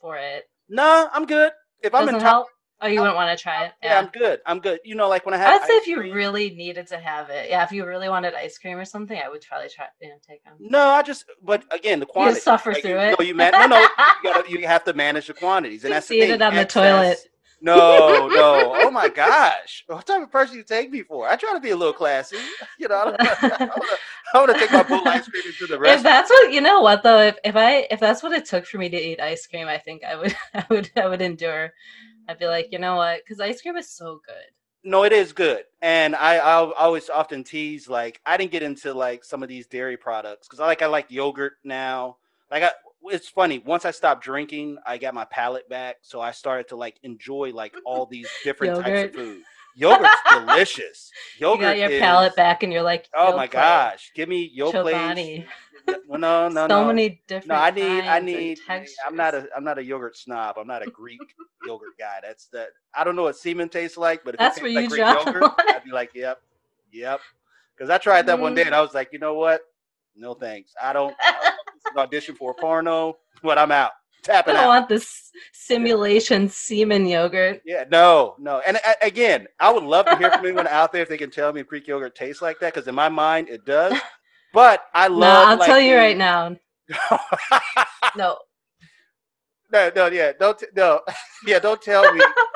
for 0.01 0.17
it. 0.17 0.45
No, 0.69 1.09
I'm 1.13 1.27
good. 1.27 1.53
If 1.83 1.95
I'm 1.95 2.03
Doesn't 2.03 2.17
intolerant, 2.17 2.25
help. 2.25 2.47
Oh, 2.85 2.89
you 2.89 2.99
wouldn't 2.99 3.15
want 3.15 3.37
to 3.39 3.41
try 3.41 3.67
it. 3.67 3.73
yeah, 3.81 3.97
I'm 4.01 4.07
good. 4.09 4.41
I'm 4.45 4.59
good. 4.59 4.81
You 4.85 4.97
know, 4.97 5.09
like 5.09 5.25
when 5.25 5.35
I 5.35 5.39
have. 5.39 5.49
I 5.55 5.59
would 5.59 5.67
say 5.69 5.75
if 5.75 5.87
you 5.87 5.99
cream- 5.99 6.13
really 6.15 6.51
needed 6.51 6.89
to 6.89 6.99
have 6.99 7.31
it, 7.31 7.49
yeah, 7.49 7.63
if 7.63 7.71
you 7.71 7.87
really 7.87 8.09
wanted 8.09 8.35
ice 8.35 8.59
cream 8.59 8.77
or 8.77 8.85
something, 8.85 9.17
I 9.25 9.29
would 9.29 9.41
probably 9.49 9.69
try, 9.69 9.87
you 10.01 10.09
know, 10.09 10.17
take 10.29 10.43
them. 10.43 10.55
No, 10.59 10.81
I 10.89 11.03
just. 11.03 11.25
But 11.45 11.63
again, 11.71 12.01
the 12.01 12.07
You 12.07 12.13
quantity. 12.13 12.35
just 12.37 12.45
suffer 12.45 12.73
like, 12.73 12.83
through 12.83 12.91
you, 12.93 12.99
it. 12.99 13.17
No, 13.21 13.25
you 13.25 13.35
man. 13.37 13.53
No, 13.53 13.67
no. 13.67 13.81
You, 13.81 13.89
gotta, 14.25 14.51
you 14.51 14.67
have 14.67 14.83
to 14.85 14.95
manage 14.95 15.29
the 15.29 15.35
quantities, 15.35 15.85
and 15.85 15.93
Just 15.93 16.09
that's 16.09 16.09
the 16.09 16.17
eat 16.17 16.21
thing. 16.23 16.31
it 16.33 16.43
on 16.43 16.55
the 16.57 16.65
toilet. 16.65 17.19
No, 17.63 18.29
no. 18.29 18.73
Oh 18.77 18.91
my 18.91 19.09
gosh, 19.09 19.85
what 19.87 20.05
type 20.07 20.23
of 20.23 20.31
person 20.33 20.57
you 20.57 20.65
take 20.65 20.91
me 20.91 21.03
for? 21.03 21.29
I 21.29 21.37
try 21.37 21.53
to 21.55 21.61
be 21.61 21.71
a 21.71 21.77
little 21.77 21.95
classy. 21.95 22.39
You 22.79 22.89
know, 22.89 23.15
I, 23.21 23.37
I, 23.43 23.69
I 24.35 24.39
wanna 24.41 24.55
take 24.55 24.73
my 24.73 24.83
bowl 24.83 25.09
ice 25.09 25.29
cream 25.29 25.45
into 25.47 25.67
the 25.69 25.79
rest. 25.79 25.99
if 25.99 26.03
that's 26.03 26.31
what 26.31 26.53
you 26.53 26.61
know 26.61 26.81
what 26.81 27.03
though 27.03 27.21
if, 27.21 27.37
if 27.45 27.57
i 27.57 27.87
if 27.91 28.01
that's 28.01 28.23
what 28.23 28.33
it 28.33 28.45
took 28.47 28.67
for 28.67 28.79
me 28.79 28.89
to 28.89 28.97
eat 28.97 29.21
ice 29.21 29.47
cream 29.47 29.69
i 29.69 29.79
think 29.79 30.03
i 30.05 30.17
would 30.17 30.35
i 30.55 30.65
would 30.71 30.91
i 30.97 31.07
would 31.07 31.23
endure 31.23 31.73
i'd 32.29 32.39
be 32.39 32.47
like 32.47 32.69
you 32.73 32.79
know 32.79 32.97
what 32.97 33.21
because 33.25 33.41
ice 33.41 33.61
cream 33.63 33.77
is 33.77 33.91
so 33.91 34.21
good 34.27 34.51
No, 34.85 35.05
it 35.05 35.13
is 35.13 35.33
good, 35.33 35.65
and 35.81 36.17
I 36.17 36.39
I'll 36.39 36.73
always 36.73 37.09
often 37.09 37.45
tease 37.45 37.89
like 37.89 38.21
I 38.27 38.37
didn't 38.37 38.51
get 38.53 38.65
into 38.65 38.93
like 38.95 39.25
some 39.25 39.43
of 39.43 39.49
these 39.49 39.69
dairy 39.69 39.97
products 39.97 40.49
because 40.49 40.61
I 40.61 40.67
like 40.67 40.83
I 40.83 40.87
like 40.87 41.11
yogurt 41.11 41.55
now. 41.63 42.17
Like 42.51 42.65
I, 42.65 42.71
it's 43.05 43.29
funny 43.29 43.59
once 43.59 43.85
I 43.85 43.91
stopped 43.91 44.23
drinking, 44.23 44.79
I 44.87 44.99
got 44.99 45.15
my 45.15 45.25
palate 45.27 45.69
back, 45.69 45.97
so 46.03 46.21
I 46.21 46.31
started 46.31 46.69
to 46.69 46.77
like 46.77 46.97
enjoy 47.03 47.53
like 47.53 47.75
all 47.85 48.07
these 48.07 48.29
different 48.45 48.83
types 48.83 49.11
of 49.11 49.15
food. 49.15 49.43
Yogurt's 49.75 50.11
delicious. 50.31 51.11
Yogurt 51.39 51.61
you 51.61 51.67
got 51.67 51.79
your 51.79 51.91
is, 51.91 52.01
palate 52.01 52.37
back 52.37 52.63
and 52.63 52.73
you're 52.73 52.83
like 52.83 53.09
Oh 53.15 53.37
my 53.37 53.47
gosh, 53.47 54.13
give 54.15 54.29
me 54.29 54.51
yo 54.53 54.71
Chobani." 54.71 55.45
place. 55.45 55.49
Well, 56.07 56.21
no, 56.21 56.49
no, 56.49 56.69
so 56.69 56.83
no. 56.83 56.87
many 56.87 57.23
different 57.27 57.49
No, 57.49 57.55
I 57.57 57.71
need, 57.71 58.05
I 58.05 58.21
need. 58.21 58.59
I'm 58.69 59.17
not 59.17 59.35
a, 59.35 59.49
I'm 59.57 59.65
not 59.65 59.79
a 59.79 59.85
yogurt 59.85 60.17
snob. 60.17 60.57
I'm 60.59 60.67
not 60.67 60.87
a 60.87 60.91
Greek 60.91 61.21
yogurt 61.67 61.99
guy. 61.99 62.19
That's 62.23 62.47
that. 62.49 62.69
I 62.95 63.05
don't 63.05 63.17
know 63.17 63.25
what 63.25 63.37
semen 63.37 63.69
tastes 63.69 63.97
like, 63.97 64.25
but 64.25 64.35
if 64.35 64.39
That's 64.39 64.59
it 64.59 64.63
tastes 64.63 64.75
like 64.77 64.85
you 64.85 64.89
Greek 64.91 65.01
yogurt. 65.01 65.53
I'd 65.59 65.85
be 65.85 65.91
like, 65.91 66.11
yep, 66.15 66.41
yep. 66.93 67.21
Because 67.77 67.91
I 67.91 67.99
tried 67.99 68.27
that 68.27 68.39
one 68.39 68.55
day 68.55 68.63
mm-hmm. 68.63 68.69
and 68.69 68.77
I 68.77 68.81
was 68.81 68.95
like, 68.95 69.09
you 69.13 69.19
know 69.19 69.35
what? 69.35 69.63
No 70.15 70.35
thanks. 70.35 70.73
I 70.81 70.93
don't. 70.93 71.15
I 71.97 72.01
audition 72.03 72.35
for 72.35 72.51
a 72.53 72.55
porno, 72.55 73.17
but 73.43 73.59
I'm 73.59 73.73
out. 73.73 73.93
I 73.93 74.27
Tapping 74.27 74.55
don't 74.55 74.65
out. 74.65 74.69
want 74.69 74.89
this 74.89 75.31
simulation 75.53 76.49
semen 76.49 77.07
yogurt. 77.07 77.61
Yeah, 77.65 77.85
no, 77.91 78.37
no. 78.39 78.61
And 78.67 78.77
uh, 78.77 78.93
again, 79.03 79.49
I 79.59 79.73
would 79.73 79.83
love 79.83 80.07
to 80.07 80.17
hear 80.17 80.31
from 80.31 80.45
anyone 80.47 80.69
out 80.69 80.93
there 80.93 81.03
if 81.03 81.09
they 81.09 81.19
can 81.19 81.31
tell 81.31 81.53
me 81.53 81.63
Greek 81.65 81.89
yogurt 81.89 82.15
tastes 82.15 82.41
like 82.41 82.61
that, 82.61 82.73
because 82.73 82.87
in 82.87 82.95
my 82.95 83.09
mind 83.09 83.49
it 83.49 83.65
does. 83.65 83.99
But 84.53 84.85
I 84.95 85.09
love. 85.09 85.21
No, 85.21 85.51
I'll 85.51 85.57
like, 85.57 85.67
tell 85.67 85.81
you 85.81 85.97
right 85.97 86.17
now. 86.17 86.57
No. 88.15 88.37
no, 89.73 89.91
no, 89.97 90.07
yeah, 90.09 90.33
don't, 90.39 90.59
t- 90.59 90.67
no, 90.77 91.01
yeah, 91.47 91.59
don't 91.59 91.81
tell 91.81 92.13
me. 92.13 92.21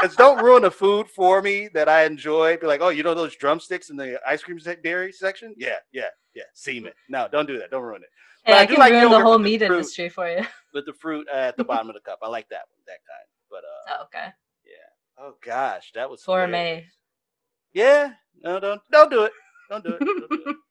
Because 0.00 0.16
don't 0.16 0.42
ruin 0.42 0.62
the 0.62 0.70
food 0.70 1.08
for 1.08 1.42
me 1.42 1.68
that 1.74 1.88
I 1.88 2.04
enjoy. 2.04 2.56
Be 2.56 2.66
like, 2.66 2.80
oh, 2.80 2.88
you 2.88 3.02
know 3.02 3.14
those 3.14 3.36
drumsticks 3.36 3.90
in 3.90 3.96
the 3.96 4.20
ice 4.26 4.42
cream 4.42 4.58
dairy 4.82 5.12
section? 5.12 5.54
Yeah, 5.58 5.76
yeah, 5.92 6.06
yeah. 6.34 6.44
Semen. 6.54 6.92
No, 7.08 7.28
don't 7.30 7.46
do 7.46 7.58
that. 7.58 7.70
Don't 7.70 7.82
ruin 7.82 8.02
it. 8.02 8.08
Hey, 8.44 8.54
I 8.54 8.60
I 8.60 8.66
do 8.66 8.74
can 8.74 8.80
like 8.80 8.92
ruin 8.92 9.10
the 9.10 9.20
whole 9.20 9.32
with 9.32 9.40
the 9.40 9.44
meat 9.44 9.58
fruit. 9.58 9.76
industry 9.76 10.08
for 10.08 10.28
you. 10.30 10.44
With 10.72 10.86
the 10.86 10.92
fruit 10.94 11.26
at 11.34 11.56
the 11.56 11.64
bottom 11.64 11.88
of 11.90 11.94
the 11.94 12.00
cup. 12.00 12.20
I 12.22 12.28
like 12.28 12.48
that 12.50 12.62
one, 12.70 12.78
that 12.86 12.98
kind. 13.04 13.26
But 13.50 13.64
uh, 13.64 13.96
Oh, 13.98 14.04
okay. 14.04 14.28
yeah. 14.64 15.22
Oh 15.24 15.34
gosh, 15.44 15.90
that 15.96 16.08
was. 16.08 16.22
Gourmet. 16.24 16.86
Yeah. 17.74 18.12
No, 18.42 18.60
don't 18.60 18.80
don't 18.92 19.10
do 19.10 19.24
it. 19.24 19.32
Don't 19.68 19.84
do 19.84 19.94
it. 19.94 19.98
Don't 19.98 20.30
do 20.30 20.44
it. 20.46 20.56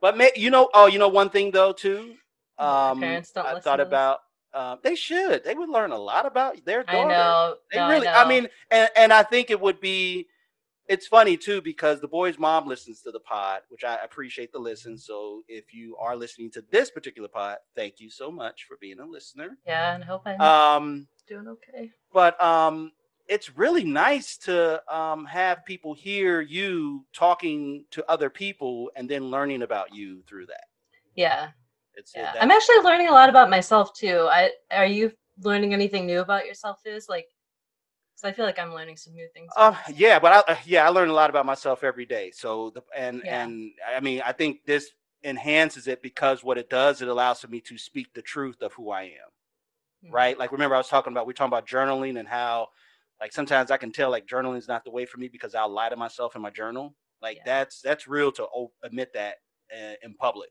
But 0.00 0.16
may, 0.16 0.30
you 0.34 0.50
know, 0.50 0.70
oh, 0.72 0.86
you 0.86 0.98
know 0.98 1.08
one 1.08 1.28
thing 1.28 1.50
though 1.50 1.72
too. 1.74 2.14
Um, 2.58 3.00
parents 3.00 3.32
don't 3.32 3.44
I 3.44 3.60
thought 3.60 3.80
about. 3.80 4.20
Um, 4.52 4.78
they 4.82 4.94
should. 4.96 5.44
They 5.44 5.54
would 5.54 5.68
learn 5.68 5.92
a 5.92 5.98
lot 5.98 6.26
about 6.26 6.64
their 6.64 6.82
daughter. 6.82 7.08
I 7.08 7.08
know. 7.08 7.54
They 7.72 7.78
no, 7.78 7.88
really. 7.88 8.06
I, 8.08 8.24
I, 8.24 8.28
mean, 8.28 8.48
and, 8.70 8.88
and 8.96 9.12
I 9.12 9.22
think 9.22 9.50
it 9.50 9.60
would 9.60 9.80
be. 9.80 10.26
It's 10.88 11.06
funny 11.06 11.36
too 11.36 11.62
because 11.62 12.00
the 12.00 12.08
boy's 12.08 12.36
mom 12.36 12.66
listens 12.66 13.00
to 13.02 13.12
the 13.12 13.20
pod, 13.20 13.60
which 13.68 13.84
I 13.84 13.98
appreciate 14.02 14.50
the 14.52 14.58
listen. 14.58 14.98
So 14.98 15.42
if 15.46 15.72
you 15.72 15.96
are 15.98 16.16
listening 16.16 16.50
to 16.52 16.64
this 16.72 16.90
particular 16.90 17.28
pod, 17.28 17.58
thank 17.76 18.00
you 18.00 18.10
so 18.10 18.28
much 18.28 18.64
for 18.64 18.76
being 18.80 18.98
a 18.98 19.06
listener. 19.06 19.56
yeah, 19.64 19.94
and 19.94 20.02
hope 20.02 20.22
I'm 20.26 20.40
Um, 20.40 21.06
doing 21.28 21.46
okay. 21.46 21.92
but 22.12 22.42
um, 22.42 22.90
it's 23.28 23.56
really 23.56 23.84
nice 23.84 24.36
to 24.38 24.82
um, 24.92 25.24
have 25.26 25.64
people 25.64 25.94
hear 25.94 26.40
you 26.40 27.04
talking 27.12 27.84
to 27.92 28.04
other 28.10 28.28
people 28.28 28.90
and 28.96 29.08
then 29.08 29.30
learning 29.30 29.62
about 29.62 29.94
you 29.94 30.22
through 30.26 30.46
that. 30.46 30.64
Yeah, 31.14 31.50
It's 31.94 32.12
yeah. 32.14 32.32
that- 32.32 32.42
I'm 32.42 32.50
actually 32.50 32.78
learning 32.80 33.08
a 33.08 33.12
lot 33.12 33.28
about 33.28 33.50
myself 33.50 33.92
too. 33.94 34.28
I 34.30 34.50
are 34.70 34.86
you 34.86 35.12
learning 35.42 35.72
anything 35.74 36.06
new 36.06 36.20
about 36.20 36.46
yourself? 36.46 36.80
Is 36.84 37.08
like, 37.08 37.28
because 38.14 38.28
I 38.28 38.32
feel 38.32 38.44
like 38.44 38.58
I'm 38.58 38.74
learning 38.74 38.96
some 38.96 39.14
new 39.14 39.28
things. 39.34 39.52
Uh, 39.56 39.74
yeah, 39.94 40.18
but 40.18 40.32
I, 40.48 40.52
uh, 40.52 40.56
yeah, 40.64 40.86
I 40.86 40.88
learn 40.90 41.08
a 41.08 41.12
lot 41.14 41.30
about 41.30 41.46
myself 41.46 41.82
every 41.84 42.06
day. 42.06 42.30
So 42.30 42.70
the 42.70 42.82
and 42.96 43.22
Yeah. 43.24 43.42
and 43.44 43.72
I 43.96 44.00
mean, 44.00 44.22
I 44.24 44.32
think 44.32 44.64
this 44.64 44.90
enhances 45.24 45.86
it 45.86 46.02
because 46.02 46.42
what 46.42 46.56
it 46.58 46.70
does, 46.70 47.02
it 47.02 47.08
allows 47.08 47.40
for 47.40 47.48
me 47.48 47.60
to 47.60 47.76
speak 47.76 48.12
the 48.14 48.22
truth 48.22 48.62
of 48.62 48.72
who 48.74 48.90
I 48.90 49.02
am. 49.02 50.08
Mhm. 50.08 50.12
Right? 50.12 50.38
Like 50.38 50.52
remember 50.52 50.74
I 50.74 50.78
was 50.78 50.88
talking 50.88 51.12
about 51.12 51.26
we 51.26 51.32
are 51.32 51.34
talking 51.34 51.48
about 51.52 51.66
journaling 51.66 52.18
and 52.18 52.26
how 52.28 52.68
like 53.20 53.32
sometimes 53.32 53.70
I 53.70 53.76
can 53.76 53.92
tell 53.92 54.10
like 54.10 54.26
journaling 54.26 54.56
is 54.56 54.68
not 54.68 54.82
the 54.84 54.90
way 54.90 55.04
for 55.04 55.18
me 55.18 55.28
because 55.28 55.54
I'll 55.54 55.68
lie 55.68 55.90
to 55.90 55.96
myself 55.96 56.36
in 56.36 56.42
my 56.42 56.50
journal. 56.50 56.94
Like 57.20 57.36
Yeah. 57.38 57.42
that's 57.44 57.80
that's 57.82 58.08
real 58.08 58.32
to 58.32 58.44
o- 58.44 58.72
admit 58.82 59.12
that 59.12 59.36
uh, 59.74 59.94
in 60.02 60.14
public. 60.14 60.50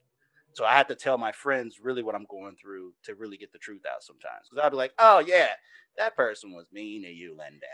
So 0.53 0.65
I 0.65 0.73
had 0.73 0.87
to 0.87 0.95
tell 0.95 1.17
my 1.17 1.31
friends 1.31 1.79
really 1.81 2.03
what 2.03 2.15
I'm 2.15 2.25
going 2.29 2.55
through 2.55 2.93
to 3.03 3.15
really 3.15 3.37
get 3.37 3.51
the 3.51 3.59
truth 3.59 3.83
out 3.85 4.03
sometimes. 4.03 4.47
Because 4.49 4.65
I'd 4.65 4.71
be 4.71 4.77
like, 4.77 4.93
oh 4.99 5.19
yeah, 5.19 5.49
that 5.97 6.15
person 6.15 6.51
was 6.53 6.65
mean 6.71 7.03
to 7.03 7.09
you, 7.09 7.31
Lindell. 7.31 7.69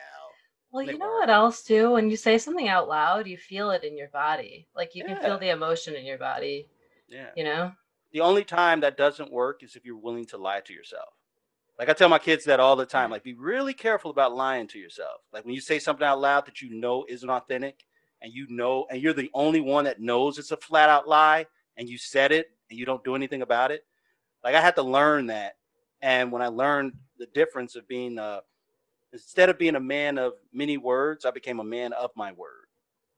Well, 0.72 0.86
They 0.86 0.94
you 0.94 0.98
know 0.98 1.08
were. 1.08 1.20
what 1.20 1.30
else 1.30 1.64
too? 1.64 1.92
When 1.92 2.10
you 2.10 2.18
say 2.18 2.38
something 2.38 2.68
out 2.68 2.90
loud, 2.90 3.28
you 3.28 3.38
feel 3.38 3.72
it 3.72 3.84
in 3.84 3.98
your 3.98 4.10
body. 4.10 4.68
Like 4.76 4.94
you 4.94 5.06
can 5.06 5.18
feel 5.22 5.38
the 5.40 5.50
emotion 5.50 5.96
in 5.96 6.06
your 6.06 6.18
body. 6.18 6.68
Yeah. 7.08 7.30
You 7.36 7.46
know. 7.46 7.72
The 8.12 8.22
only 8.22 8.44
time 8.44 8.80
that 8.82 8.98
doesn't 8.98 9.32
work 9.32 9.64
is 9.64 9.76
if 9.76 9.86
you're 9.86 9.98
willing 9.98 10.26
to 10.28 10.38
lie 10.38 10.62
to 10.62 10.74
yourself. 10.74 11.10
Like 11.78 11.90
I 11.90 11.94
tell 11.94 12.10
my 12.10 12.20
kids 12.20 12.46
that 12.46 12.60
all 12.60 12.76
the 12.76 12.86
time. 12.86 13.12
Like, 13.12 13.24
be 13.24 13.34
really 13.34 13.74
careful 13.74 14.12
about 14.12 14.34
lying 14.34 14.68
to 14.68 14.80
yourself. 14.80 15.22
Like 15.34 15.44
when 15.46 15.54
you 15.54 15.62
say 15.62 15.80
something 15.80 16.06
out 16.06 16.22
loud 16.22 16.46
that 16.46 16.62
you 16.62 16.74
know 16.74 17.06
isn't 17.10 17.30
authentic, 17.30 17.86
and 18.22 18.34
you 18.34 18.48
know, 18.50 18.86
and 18.90 19.02
you're 19.02 19.14
the 19.14 19.30
only 19.34 19.60
one 19.60 19.84
that 19.86 20.00
knows 20.00 20.38
it's 20.40 20.52
a 20.52 20.58
flat 20.58 20.90
out 20.90 21.08
lie, 21.08 21.46
and 21.78 21.90
you 21.90 21.98
said 21.98 22.32
it, 22.32 22.52
and 22.70 22.80
you 22.80 22.86
don't 22.86 23.04
do 23.04 23.16
anything 23.16 23.42
about 23.42 23.72
it. 23.72 23.86
Like 24.44 24.56
I 24.56 24.62
had 24.62 24.76
to 24.76 24.84
learn 24.84 25.28
that, 25.28 25.56
and 26.02 26.32
when 26.32 26.42
I 26.42 26.48
learned 26.48 26.94
the 27.18 27.28
difference 27.28 27.76
of 27.76 27.88
being 27.88 28.20
a, 28.20 28.42
instead 29.14 29.50
of 29.50 29.58
being 29.58 29.76
a 29.76 29.80
man 29.80 30.18
of 30.18 30.34
many 30.54 30.78
words, 30.78 31.26
I 31.26 31.32
became 31.32 31.60
a 31.60 31.64
man 31.64 31.94
of 31.94 32.12
my 32.16 32.32
word, 32.32 32.68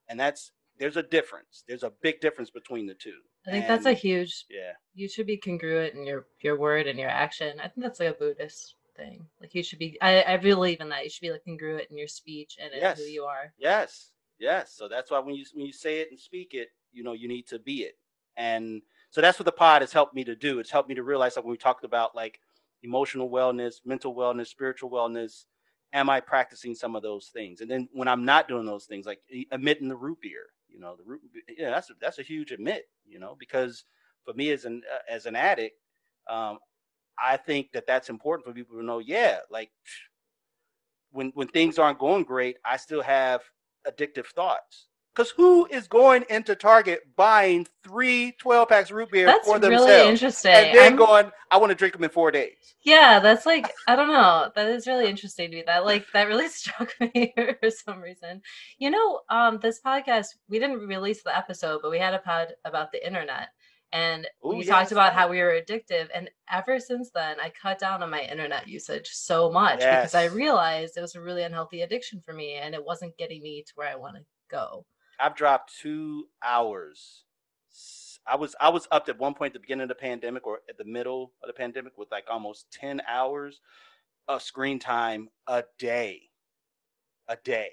and 0.08 0.20
that's 0.20 0.52
there's 0.80 0.98
a 0.98 1.04
difference. 1.04 1.64
There's 1.68 1.84
a 1.84 1.92
big 2.02 2.22
difference 2.22 2.50
between 2.50 2.86
the 2.86 2.94
two. 2.94 3.20
I 3.48 3.52
think 3.52 3.68
that's 3.68 3.86
a 3.86 3.94
huge. 3.94 4.46
yeah. 4.50 4.74
You 4.94 5.08
should 5.08 5.28
be 5.28 5.38
congruent 5.38 5.96
in 5.96 6.06
your 6.06 6.28
your 6.42 6.58
word 6.58 6.88
and 6.88 7.00
your 7.00 7.10
action. 7.10 7.60
I 7.60 7.68
think 7.68 7.82
that's 7.84 8.00
like 8.00 8.10
a 8.10 8.14
Buddhist 8.14 8.76
thing. 8.96 9.26
Like 9.40 9.56
you 9.56 9.64
should 9.64 9.80
be. 9.80 9.98
I 10.02 10.24
I 10.24 10.38
believe 10.38 10.82
in 10.82 10.90
that. 10.90 11.04
You 11.04 11.10
should 11.10 11.22
be 11.22 11.32
like 11.32 11.46
congruent 11.46 11.88
in 11.90 11.98
your 11.98 12.08
speech 12.08 12.58
and 12.62 12.74
in 12.74 12.96
who 12.96 13.04
you 13.04 13.24
are. 13.24 13.54
Yes, 13.58 14.12
yes. 14.40 14.74
So 14.74 14.88
that's 14.88 15.12
why 15.12 15.20
when 15.20 15.36
you 15.36 15.46
when 15.54 15.66
you 15.66 15.74
say 15.74 16.00
it 16.00 16.10
and 16.12 16.20
speak 16.20 16.54
it, 16.54 16.70
you 16.92 17.04
know, 17.04 17.14
you 17.14 17.28
need 17.28 17.48
to 17.48 17.60
be 17.60 17.84
it. 17.84 17.98
And 18.36 18.82
so 19.18 19.22
that's 19.22 19.40
what 19.40 19.48
the 19.48 19.52
pod 19.52 19.82
has 19.82 19.92
helped 19.92 20.14
me 20.14 20.24
to 20.24 20.36
do. 20.36 20.60
It's 20.60 20.70
helped 20.70 20.88
me 20.88 20.94
to 20.94 21.02
realize 21.02 21.36
like 21.36 21.44
when 21.44 21.50
we 21.50 21.58
talked 21.58 21.84
about 21.84 22.16
like 22.16 22.40
emotional 22.84 23.32
wellness, 23.32 23.78
mental 23.84 24.14
wellness, 24.14 24.46
spiritual 24.46 24.92
wellness. 24.92 25.46
Am 25.92 26.08
I 26.08 26.20
practicing 26.20 26.76
some 26.76 26.96
of 26.96 27.02
those 27.02 27.30
things? 27.34 27.62
And 27.62 27.72
then 27.72 27.90
when 27.94 28.08
I'm 28.08 28.26
not 28.26 28.48
doing 28.48 28.68
those 28.68 28.86
things, 28.86 29.08
like 29.08 29.20
emitting 29.52 29.88
the 29.88 29.96
root 29.96 30.20
beer, 30.22 30.44
you 30.70 30.80
know, 30.80 30.96
the 30.96 31.04
root, 31.04 31.22
yeah, 31.58 31.72
that's 31.72 31.90
a, 31.90 31.94
that's 32.00 32.20
a 32.20 32.22
huge 32.22 32.52
admit, 32.52 32.84
you 33.08 33.18
know, 33.18 33.36
because 33.40 33.86
for 34.24 34.36
me 34.36 34.52
as 34.52 34.66
an 34.66 34.84
uh, 34.94 35.12
as 35.12 35.26
an 35.26 35.36
addict, 35.36 35.80
um, 36.30 36.60
I 37.18 37.38
think 37.38 37.72
that 37.72 37.88
that's 37.88 38.10
important 38.10 38.46
for 38.46 38.54
people 38.54 38.78
to 38.78 38.86
know. 38.86 39.00
Yeah, 39.00 39.40
like 39.50 39.72
when 41.10 41.32
when 41.34 41.48
things 41.48 41.80
aren't 41.80 41.98
going 41.98 42.24
great, 42.24 42.58
I 42.64 42.78
still 42.78 43.02
have 43.02 43.42
addictive 43.88 44.28
thoughts. 44.28 44.90
Because 45.18 45.32
who 45.32 45.66
is 45.72 45.88
going 45.88 46.26
into 46.30 46.56
Target 46.56 47.02
buying 47.16 47.66
three 47.84 48.34
12 48.34 48.70
packs 48.70 48.92
of 48.92 48.98
root 48.98 49.10
beer 49.10 49.26
That's 49.26 49.48
for 49.48 49.58
really 49.58 49.76
themselves 49.78 50.10
interesting. 50.12 50.52
and 50.52 50.78
then 50.78 50.84
I'm- 50.84 50.96
going, 50.96 51.32
I 51.50 51.58
want 51.58 51.72
to 51.72 51.76
drink 51.76 51.96
them 51.96 52.04
in 52.04 52.12
four 52.12 52.30
days? 52.30 52.76
Yeah, 52.84 53.20
that's 53.20 53.44
like 53.48 53.74
I 53.88 53.96
don't 53.96 54.10
know. 54.10 54.52
That 54.54 54.68
is 54.68 54.86
really 54.86 55.10
interesting 55.10 55.50
to 55.50 55.58
me. 55.58 55.64
That 55.66 55.86
like 55.86 56.06
that 56.14 56.28
really 56.28 56.48
struck 56.50 56.94
me 57.00 57.34
for 57.60 57.72
some 57.72 58.00
reason. 58.00 58.44
You 58.78 58.92
know, 58.92 59.22
um, 59.30 59.58
this 59.60 59.80
podcast 59.84 60.28
we 60.50 60.60
didn't 60.60 60.86
release 60.88 61.24
the 61.24 61.36
episode, 61.36 61.80
but 61.82 61.90
we 61.90 61.98
had 61.98 62.14
a 62.14 62.20
pod 62.20 62.50
about 62.64 62.92
the 62.92 63.04
internet, 63.04 63.48
and 63.92 64.28
Ooh, 64.46 64.50
we 64.50 64.66
talked 64.66 64.92
about 64.92 65.14
how 65.14 65.28
we 65.30 65.40
were 65.40 65.60
addictive. 65.60 66.10
And 66.14 66.30
ever 66.52 66.80
since 66.80 67.10
then, 67.10 67.40
I 67.40 67.52
cut 67.60 67.80
down 67.80 68.04
on 68.04 68.12
my 68.12 68.22
internet 68.22 68.68
usage 68.68 69.08
so 69.14 69.50
much 69.52 69.80
because 69.80 70.14
I 70.14 70.26
realized 70.26 70.96
it 70.96 71.02
was 71.02 71.16
a 71.16 71.22
really 71.22 71.42
unhealthy 71.42 71.82
addiction 71.82 72.22
for 72.24 72.34
me, 72.34 72.54
and 72.54 72.76
it 72.76 72.86
wasn't 72.86 73.18
getting 73.18 73.42
me 73.42 73.64
to 73.66 73.74
where 73.74 73.90
I 73.90 73.96
want 73.96 74.18
to 74.18 74.22
go. 74.52 74.86
I've 75.20 75.36
dropped 75.36 75.74
two 75.80 76.28
hours. 76.44 77.24
I 78.28 78.36
was 78.36 78.56
I 78.60 78.70
was 78.70 78.88
up 78.92 79.08
at 79.10 79.20
one 79.20 79.34
point 79.34 79.52
at 79.52 79.54
the 79.54 79.60
beginning 79.60 79.84
of 79.84 79.90
the 79.90 79.96
pandemic 79.96 80.46
or 80.46 80.60
at 80.70 80.78
the 80.78 80.84
middle 80.84 81.32
of 81.42 81.48
the 81.48 81.54
pandemic 81.54 81.98
with 81.98 82.12
like 82.12 82.26
almost 82.30 82.70
10 82.72 83.02
hours 83.08 83.62
of 84.28 84.42
screen 84.42 84.80
time 84.80 85.30
a 85.48 85.64
day. 85.80 86.22
A 87.30 87.38
day. 87.44 87.70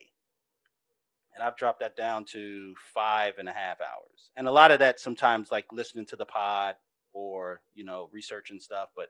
And 1.34 1.42
I've 1.42 1.56
dropped 1.56 1.80
that 1.80 1.96
down 1.96 2.24
to 2.26 2.74
five 2.94 3.34
and 3.38 3.48
a 3.48 3.52
half 3.52 3.80
hours. 3.80 4.30
And 4.36 4.46
a 4.46 4.52
lot 4.52 4.70
of 4.70 4.78
that 4.78 5.00
sometimes 5.00 5.50
like 5.50 5.66
listening 5.72 6.06
to 6.06 6.16
the 6.16 6.24
pod 6.24 6.76
or, 7.12 7.60
you 7.74 7.84
know, 7.84 8.08
researching 8.12 8.60
stuff. 8.60 8.90
But 8.94 9.08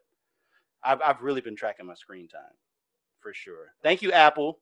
I've 0.83 1.01
I've 1.03 1.23
really 1.23 1.43
been 1.43 1.57
tracking 1.57 1.87
my 1.87 1.95
screen 1.95 2.29
time 2.29 2.57
for 3.21 3.35
sure. 3.35 3.75
Thank 3.83 4.03
you, 4.03 4.13
Apple. 4.13 4.61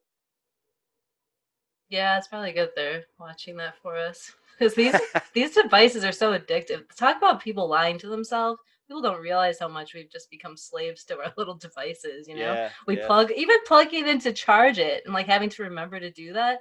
Yeah, 1.93 2.17
it's 2.17 2.27
probably 2.27 2.53
good 2.53 2.71
they're 2.75 3.05
watching 3.21 3.55
that 3.59 3.77
for 3.83 3.99
us 3.99 4.33
because 4.59 4.75
these 4.75 4.95
these 5.35 5.55
devices 5.55 6.05
are 6.05 6.13
so 6.13 6.37
addictive. 6.37 6.85
Talk 6.97 7.19
about 7.19 7.43
people 7.43 7.69
lying 7.69 7.99
to 7.99 8.09
themselves. 8.09 8.59
People 8.89 9.03
don't 9.03 9.21
realize 9.21 9.59
how 9.59 9.69
much 9.69 9.93
we've 9.93 10.11
just 10.11 10.31
become 10.31 10.57
slaves 10.57 11.05
to 11.05 11.19
our 11.19 11.33
little 11.37 11.55
devices. 11.55 12.27
You 12.27 12.37
know, 12.37 12.55
yeah, 12.55 12.71
we 12.87 12.97
yeah. 12.97 13.07
plug 13.07 13.31
even 13.33 13.59
plugging 13.67 14.09
in 14.09 14.19
to 14.21 14.33
charge 14.33 14.79
it 14.79 15.03
and 15.05 15.13
like 15.13 15.27
having 15.27 15.51
to 15.51 15.65
remember 15.65 16.01
to 16.01 16.11
do 16.11 16.33
that. 16.33 16.61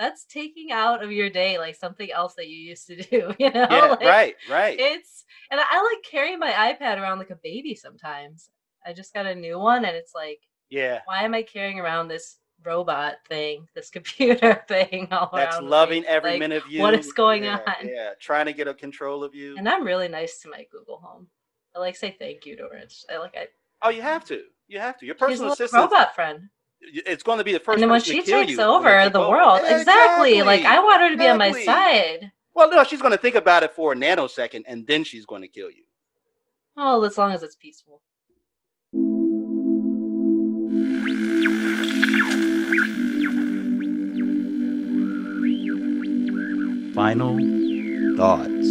That's 0.00 0.24
taking 0.24 0.72
out 0.72 1.04
of 1.04 1.12
your 1.12 1.30
day 1.30 1.58
like 1.58 1.76
something 1.76 2.10
else 2.10 2.34
that 2.34 2.48
you 2.48 2.56
used 2.56 2.88
to 2.88 2.96
do. 2.96 3.34
You 3.38 3.52
know, 3.52 3.68
Yeah, 3.70 3.86
Like, 3.86 4.00
right, 4.02 4.34
right. 4.50 4.76
It's 4.80 5.24
and 5.52 5.60
I, 5.60 5.64
I 5.70 5.82
like 5.82 6.02
carrying 6.10 6.40
my 6.40 6.50
iPad 6.50 7.00
around 7.00 7.20
like 7.20 7.30
a 7.30 7.38
baby 7.40 7.76
sometimes. 7.76 8.50
I 8.84 8.94
just 8.94 9.14
got 9.14 9.26
a 9.26 9.34
new 9.34 9.60
one 9.60 9.84
and 9.84 9.94
it's 9.94 10.12
like, 10.12 10.40
yeah. 10.70 11.02
why 11.04 11.22
am 11.22 11.34
I 11.34 11.42
carrying 11.42 11.78
around 11.78 12.08
this 12.08 12.38
robot 12.64 13.14
thing, 13.28 13.68
this 13.74 13.90
computer 13.96 14.62
thing 14.68 15.08
all 15.10 15.30
That's 15.32 15.56
around? 15.56 15.68
loving 15.68 16.02
me? 16.02 16.08
every 16.08 16.30
Like, 16.32 16.40
minute 16.40 16.64
of 16.64 16.70
you. 16.70 16.80
what 16.82 16.94
is 16.94 17.12
going 17.12 17.44
Yeah, 17.44 17.58
on? 17.66 17.88
Yeah, 17.88 18.10
trying 18.20 18.46
to 18.46 18.52
get 18.52 18.68
a 18.68 18.74
control 18.74 19.22
of 19.24 19.34
you. 19.34 19.56
And 19.56 19.68
I'm 19.68 19.84
really 19.84 20.08
nice 20.08 20.38
to 20.40 20.48
my 20.50 20.66
Google 20.70 20.98
Home. 20.98 21.26
I 21.74 21.78
like 21.78 21.96
say 21.96 22.14
thank 22.18 22.44
you 22.46 22.56
to. 22.56 22.64
It's- 22.66 23.04
I 23.10 23.18
like 23.18 23.34
I 23.36 23.46
oh, 23.82 23.88
you 23.90 24.02
have 24.02 24.24
to. 24.26 24.42
You 24.68 24.78
have 24.78 24.98
to. 24.98 25.06
Your 25.06 25.14
personal 25.14 25.52
assistant. 25.52 25.82
robot 25.82 26.14
friend. 26.14 26.48
It's 26.80 27.22
going 27.22 27.38
to 27.38 27.44
be 27.44 27.52
the 27.52 27.60
first. 27.60 27.76
and 27.76 27.82
then 27.84 27.90
when 27.90 28.00
she 28.00 28.22
takes 28.22 28.58
over 28.58 29.08
the 29.08 29.20
world, 29.20 29.60
exactly. 29.64 30.42
Like 30.42 30.64
I 30.64 30.80
want 30.80 31.00
her 31.00 31.10
to 31.10 31.16
be 31.16 31.28
on 31.28 31.38
my 31.38 31.52
side. 31.52 32.32
Well, 32.54 32.68
no, 32.70 32.84
she's 32.84 33.00
going 33.00 33.12
to 33.12 33.18
think 33.18 33.34
about 33.36 33.62
it 33.62 33.72
for 33.72 33.92
a 33.92 33.96
nanosecond, 33.96 34.64
and 34.66 34.86
then 34.86 35.04
she's 35.04 35.24
going 35.24 35.42
to 35.42 35.48
kill 35.48 35.70
you. 35.70 35.84
Oh, 36.76 37.02
as 37.04 37.16
long 37.16 37.32
as 37.32 37.42
it's 37.42 37.54
peaceful. 37.56 38.02
Final 46.94 47.38
thoughts. 48.18 48.68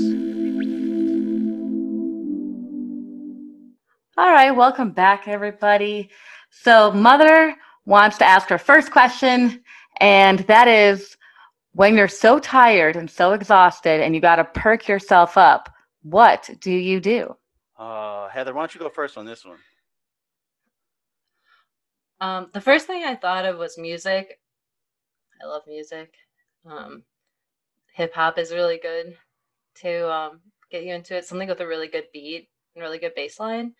All 4.15 4.31
right, 4.31 4.51
welcome 4.51 4.91
back, 4.91 5.27
everybody. 5.27 6.09
So, 6.51 6.91
Mother 6.91 7.55
wants 7.85 8.19
to 8.19 8.25
ask 8.25 8.47
her 8.49 8.59
first 8.59 8.91
question, 8.91 9.63
and 9.99 10.39
that 10.41 10.67
is 10.67 11.17
when 11.73 11.95
you're 11.95 12.07
so 12.07 12.37
tired 12.37 12.95
and 12.95 13.09
so 13.09 13.31
exhausted 13.31 14.01
and 14.01 14.13
you 14.13 14.21
got 14.21 14.35
to 14.35 14.43
perk 14.43 14.87
yourself 14.87 15.35
up, 15.35 15.73
what 16.03 16.47
do 16.59 16.71
you 16.71 16.99
do? 16.99 17.35
Uh, 17.79 18.27
Heather, 18.29 18.53
why 18.53 18.61
don't 18.61 18.75
you 18.75 18.79
go 18.81 18.89
first 18.89 19.17
on 19.17 19.25
this 19.25 19.43
one? 19.43 19.57
Um, 22.19 22.51
the 22.53 22.61
first 22.61 22.85
thing 22.85 23.03
I 23.03 23.15
thought 23.15 23.45
of 23.45 23.57
was 23.57 23.79
music. 23.79 24.39
I 25.41 25.47
love 25.47 25.63
music. 25.67 26.13
Um, 26.69 27.03
Hip 27.93 28.13
hop 28.13 28.37
is 28.37 28.51
really 28.53 28.79
good 28.81 29.15
to 29.81 30.11
um, 30.11 30.41
get 30.71 30.83
you 30.83 30.93
into 30.93 31.15
it. 31.15 31.25
Something 31.25 31.49
with 31.49 31.61
a 31.61 31.67
really 31.67 31.87
good 31.87 32.05
beat 32.13 32.49
and 32.75 32.81
really 32.83 32.99
good 32.99 33.15
bass 33.15 33.39
line. 33.39 33.73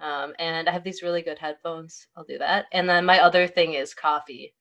Um, 0.00 0.34
and 0.38 0.68
I 0.68 0.72
have 0.72 0.84
these 0.84 1.02
really 1.02 1.22
good 1.22 1.38
headphones. 1.38 2.06
I'll 2.16 2.24
do 2.24 2.38
that. 2.38 2.66
And 2.72 2.88
then 2.88 3.04
my 3.04 3.20
other 3.20 3.46
thing 3.46 3.74
is 3.74 3.94
coffee. 3.94 4.54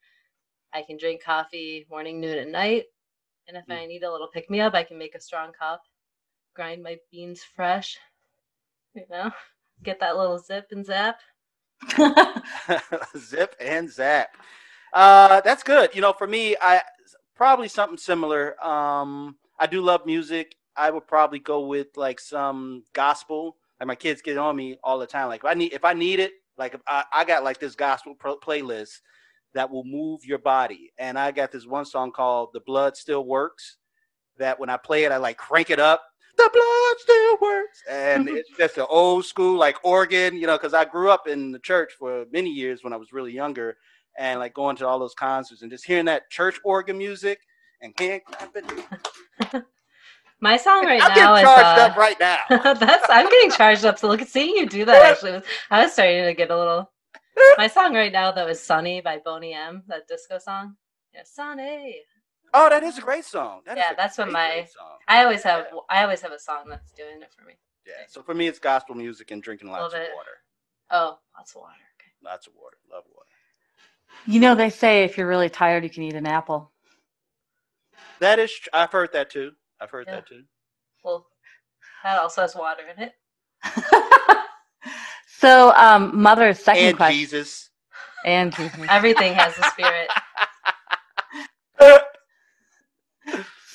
I 0.73 0.81
can 0.83 0.97
drink 0.97 1.23
coffee 1.23 1.85
morning, 1.89 2.19
noon, 2.19 2.39
and 2.39 2.51
night. 2.51 2.85
And 3.47 3.57
if 3.57 3.65
Mm. 3.67 3.77
I 3.77 3.85
need 3.85 4.03
a 4.03 4.11
little 4.11 4.27
pick 4.27 4.49
me 4.49 4.61
up, 4.61 4.73
I 4.73 4.83
can 4.83 4.97
make 4.97 5.15
a 5.15 5.21
strong 5.21 5.51
cup, 5.53 5.81
grind 6.55 6.83
my 6.83 6.97
beans 7.11 7.43
fresh, 7.43 7.97
you 8.93 9.05
know, 9.09 9.31
get 9.83 9.99
that 9.99 10.17
little 10.17 10.39
zip 10.39 10.67
and 10.71 10.85
zap. 10.85 11.19
Zip 13.17 13.55
and 13.59 13.89
zap. 13.89 14.35
Uh, 14.93 15.41
that's 15.41 15.63
good. 15.63 15.93
You 15.95 16.01
know, 16.01 16.13
for 16.13 16.27
me, 16.27 16.55
I 16.61 16.81
probably 17.37 17.67
something 17.67 17.97
similar. 17.97 18.61
Um, 18.65 19.37
I 19.59 19.67
do 19.67 19.81
love 19.81 20.05
music. 20.05 20.55
I 20.75 20.89
would 20.89 21.07
probably 21.07 21.39
go 21.39 21.65
with 21.65 21.87
like 21.95 22.19
some 22.19 22.83
gospel. 22.93 23.57
Like 23.79 23.87
my 23.87 23.95
kids 23.95 24.21
get 24.21 24.37
on 24.37 24.55
me 24.55 24.77
all 24.83 24.99
the 24.99 25.07
time. 25.07 25.27
Like 25.27 25.41
if 25.41 25.45
I 25.45 25.53
need, 25.53 25.73
if 25.73 25.85
I 25.85 25.93
need 25.93 26.19
it, 26.19 26.33
like 26.57 26.73
if 26.73 26.81
I, 26.87 27.03
I 27.13 27.23
got 27.23 27.43
like 27.43 27.59
this 27.59 27.75
gospel 27.75 28.15
pro- 28.15 28.37
playlist 28.37 28.99
that 29.53 29.69
will 29.69 29.83
move 29.85 30.25
your 30.25 30.39
body, 30.39 30.91
and 30.97 31.17
I 31.17 31.31
got 31.31 31.51
this 31.51 31.65
one 31.65 31.85
song 31.85 32.11
called 32.11 32.49
"The 32.53 32.59
Blood 32.61 32.97
Still 32.97 33.25
Works." 33.25 33.77
That 34.37 34.59
when 34.59 34.69
I 34.69 34.77
play 34.77 35.03
it, 35.05 35.11
I 35.11 35.17
like 35.17 35.37
crank 35.37 35.69
it 35.69 35.79
up. 35.79 36.03
The 36.37 36.49
blood 36.53 36.99
still 36.99 37.37
works, 37.41 37.83
and 37.89 38.29
it's 38.37 38.49
just 38.57 38.77
an 38.77 38.85
old 38.89 39.25
school 39.25 39.57
like 39.57 39.77
organ, 39.83 40.35
you 40.35 40.45
know, 40.45 40.57
because 40.57 40.73
I 40.75 40.85
grew 40.85 41.09
up 41.09 41.27
in 41.27 41.51
the 41.51 41.59
church 41.59 41.93
for 41.97 42.25
many 42.31 42.49
years 42.49 42.83
when 42.83 42.93
I 42.93 42.97
was 42.97 43.13
really 43.13 43.31
younger, 43.31 43.77
and 44.17 44.39
like 44.39 44.53
going 44.53 44.75
to 44.77 44.87
all 44.87 44.99
those 44.99 45.13
concerts 45.13 45.61
and 45.61 45.71
just 45.71 45.85
hearing 45.85 46.05
that 46.05 46.29
church 46.29 46.59
organ 46.63 46.97
music 46.97 47.39
and 47.81 47.93
hand 47.97 48.21
clapping. 48.25 48.65
My 50.39 50.57
song 50.57 50.85
right 50.85 51.01
I'm 51.01 51.09
now 51.09 51.15
getting 51.35 51.35
is 51.37 51.43
charged 51.43 51.79
uh, 51.79 51.83
up 51.85 51.97
right 51.97 52.19
now. 52.19 52.37
That's 52.73 53.07
I'm 53.09 53.29
getting 53.29 53.51
charged 53.51 53.85
up. 53.85 53.97
So 53.97 54.07
look 54.07 54.21
at 54.21 54.27
seeing 54.27 54.55
you 54.55 54.67
do 54.67 54.85
that 54.85 55.03
actually 55.03 55.31
was 55.31 55.43
I 55.71 55.83
was 55.83 55.93
starting 55.93 56.25
to 56.25 56.33
get 56.33 56.51
a 56.51 56.57
little 56.57 56.91
my 57.57 57.67
song 57.67 57.93
right 57.93 58.11
now 58.11 58.31
though 58.31 58.47
is 58.47 58.59
Sunny 58.59 59.01
by 59.01 59.19
Boney 59.23 59.53
M, 59.53 59.83
that 59.87 60.07
disco 60.07 60.37
song. 60.39 60.75
Yeah, 61.13 61.21
Sunny. 61.23 62.01
Oh, 62.53 62.69
that 62.69 62.83
is 62.83 62.97
a 62.97 63.01
great 63.01 63.25
song. 63.25 63.61
That 63.65 63.77
is 63.77 63.83
Yeah, 63.87 63.93
that's 63.95 64.17
what 64.17 64.31
my- 64.31 64.67
song. 64.75 64.97
I 65.07 65.23
always 65.23 65.43
have 65.43 65.67
I 65.89 66.03
always 66.03 66.21
have 66.21 66.31
a 66.31 66.39
song 66.39 66.65
that's 66.69 66.91
doing 66.91 67.21
it 67.21 67.31
for 67.37 67.45
me. 67.45 67.53
Yeah. 67.85 67.93
So 68.07 68.21
for 68.21 68.33
me, 68.33 68.47
it's 68.47 68.59
gospel 68.59 68.95
music 68.95 69.31
and 69.31 69.41
drinking 69.41 69.69
lots 69.71 69.93
of 69.93 69.99
water. 69.99 70.37
Oh, 70.91 71.17
lots 71.35 71.51
of 71.55 71.61
water. 71.61 71.73
Okay. 71.99 72.11
Lots 72.23 72.47
of 72.47 72.53
water. 72.55 72.77
Love 72.91 73.03
water. 73.13 73.27
You 74.25 74.39
know, 74.39 74.55
they 74.55 74.69
say 74.69 75.03
if 75.03 75.17
you're 75.17 75.27
really 75.27 75.49
tired, 75.49 75.83
you 75.83 75.89
can 75.89 76.03
eat 76.03 76.15
an 76.15 76.27
apple. 76.27 76.71
That 78.19 78.39
is. 78.39 78.51
Tr- 78.51 78.69
I've 78.73 78.91
heard 78.91 79.13
that 79.13 79.29
too. 79.29 79.51
I've 79.79 79.91
heard 79.91 80.07
Yeah. 80.07 80.15
that 80.15 80.27
too. 80.27 80.43
Well, 81.03 81.27
that 82.03 82.19
also 82.19 82.41
has 82.41 82.55
water 82.55 82.83
in 82.95 83.03
it. 83.03 83.13
so, 85.27 85.73
um, 85.75 86.19
Mother's 86.19 86.59
second 86.59 86.83
and 86.83 86.97
question. 86.97 87.17
Jesus. 87.19 87.69
And 88.25 88.53
Jesus. 88.55 88.79
Everything 88.89 89.33
has 89.33 89.55
the 89.55 89.63
spirit. 89.71 90.09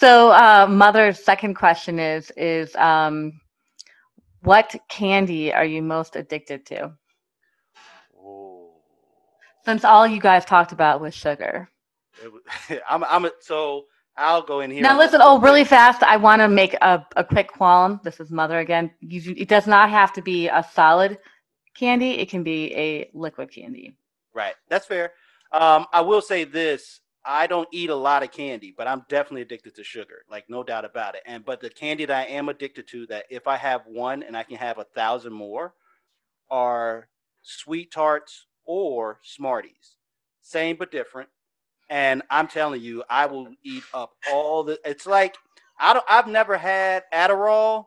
So, 0.02 0.32
uh, 0.32 0.66
Mother's 0.68 1.22
second 1.22 1.54
question 1.54 2.00
is 2.00 2.32
is 2.36 2.74
um, 2.74 3.40
what 4.40 4.74
candy 4.88 5.52
are 5.54 5.64
you 5.64 5.80
most 5.80 6.16
addicted 6.16 6.66
to? 6.66 6.92
Since 9.64 9.84
all 9.84 10.06
you 10.06 10.20
guys 10.20 10.44
talked 10.44 10.72
about 10.72 11.00
was 11.00 11.14
sugar. 11.14 11.68
It 12.68 12.82
I'm. 12.90 13.04
I'm. 13.04 13.24
A, 13.26 13.30
so 13.40 13.86
I'll 14.16 14.42
go 14.42 14.60
in 14.60 14.70
here. 14.70 14.82
Now, 14.82 14.98
listen. 14.98 15.20
Oh, 15.22 15.38
really 15.38 15.64
fast. 15.64 16.02
I 16.02 16.16
want 16.16 16.42
to 16.42 16.48
make 16.48 16.74
a, 16.74 17.06
a 17.16 17.24
quick 17.24 17.48
qualm. 17.48 18.00
This 18.02 18.20
is 18.20 18.30
Mother 18.30 18.58
again. 18.58 18.90
You, 19.00 19.34
it 19.36 19.48
does 19.48 19.66
not 19.66 19.90
have 19.90 20.12
to 20.14 20.22
be 20.22 20.48
a 20.48 20.64
solid 20.72 21.18
candy. 21.74 22.12
It 22.18 22.28
can 22.28 22.42
be 22.42 22.74
a 22.74 23.10
liquid 23.14 23.52
candy. 23.52 23.96
Right. 24.34 24.54
That's 24.68 24.86
fair. 24.86 25.12
Um, 25.52 25.86
I 25.92 26.00
will 26.00 26.22
say 26.22 26.44
this. 26.44 27.00
I 27.24 27.46
don't 27.46 27.68
eat 27.70 27.88
a 27.88 27.94
lot 27.94 28.24
of 28.24 28.32
candy, 28.32 28.74
but 28.76 28.88
I'm 28.88 29.04
definitely 29.08 29.42
addicted 29.42 29.76
to 29.76 29.84
sugar, 29.84 30.24
like 30.28 30.44
no 30.48 30.64
doubt 30.64 30.84
about 30.84 31.14
it. 31.14 31.22
And 31.24 31.44
but 31.44 31.60
the 31.60 31.70
candy 31.70 32.04
that 32.04 32.16
I 32.16 32.24
am 32.24 32.48
addicted 32.48 32.88
to, 32.88 33.06
that 33.06 33.26
if 33.30 33.46
I 33.46 33.56
have 33.56 33.82
one 33.86 34.24
and 34.24 34.36
I 34.36 34.42
can 34.42 34.56
have 34.56 34.78
a 34.78 34.84
thousand 34.84 35.32
more, 35.32 35.72
are 36.50 37.06
sweet 37.42 37.92
tarts 37.92 38.46
or 38.64 39.18
Smarties. 39.22 39.96
Same 40.40 40.76
but 40.76 40.90
different. 40.90 41.28
And 41.90 42.22
I'm 42.30 42.48
telling 42.48 42.80
you, 42.80 43.04
I 43.10 43.26
will 43.26 43.48
eat 43.62 43.84
up 43.92 44.12
all 44.30 44.64
the. 44.64 44.78
It's 44.84 45.06
like 45.06 45.36
I 45.78 45.92
don't. 45.92 46.04
I've 46.08 46.26
never 46.26 46.56
had 46.56 47.04
Adderall, 47.12 47.86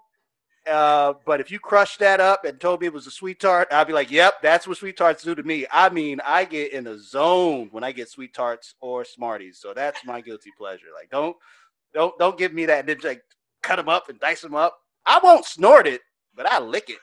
uh, 0.69 1.13
but 1.25 1.39
if 1.39 1.49
you 1.49 1.59
crushed 1.59 1.99
that 1.99 2.19
up 2.19 2.45
and 2.45 2.59
told 2.59 2.81
me 2.81 2.87
it 2.87 2.93
was 2.93 3.07
a 3.07 3.11
sweet 3.11 3.39
tart, 3.39 3.67
I'd 3.71 3.87
be 3.87 3.93
like, 3.93 4.11
"Yep, 4.11 4.41
that's 4.41 4.67
what 4.67 4.77
sweet 4.77 4.97
tarts 4.97 5.23
do 5.23 5.33
to 5.33 5.43
me." 5.43 5.65
I 5.71 5.89
mean, 5.89 6.19
I 6.25 6.45
get 6.45 6.73
in 6.73 6.87
a 6.87 6.99
zone 6.99 7.69
when 7.71 7.83
I 7.83 7.91
get 7.91 8.09
sweet 8.09 8.33
tarts 8.33 8.75
or 8.79 9.05
Smarties, 9.05 9.59
so 9.59 9.73
that's 9.73 10.05
my 10.05 10.21
guilty 10.21 10.51
pleasure. 10.57 10.87
Like, 10.93 11.09
don't, 11.09 11.35
don't, 11.93 12.17
don't 12.19 12.37
give 12.37 12.53
me 12.53 12.65
that. 12.65 12.85
Then 12.85 12.97
like 13.03 13.23
cut 13.63 13.77
them 13.77 13.89
up 13.89 14.09
and 14.09 14.19
dice 14.19 14.41
them 14.41 14.55
up. 14.55 14.77
I 15.05 15.19
won't 15.23 15.45
snort 15.45 15.87
it, 15.87 16.01
but 16.35 16.45
I 16.45 16.59
lick 16.59 16.89
it 16.89 16.99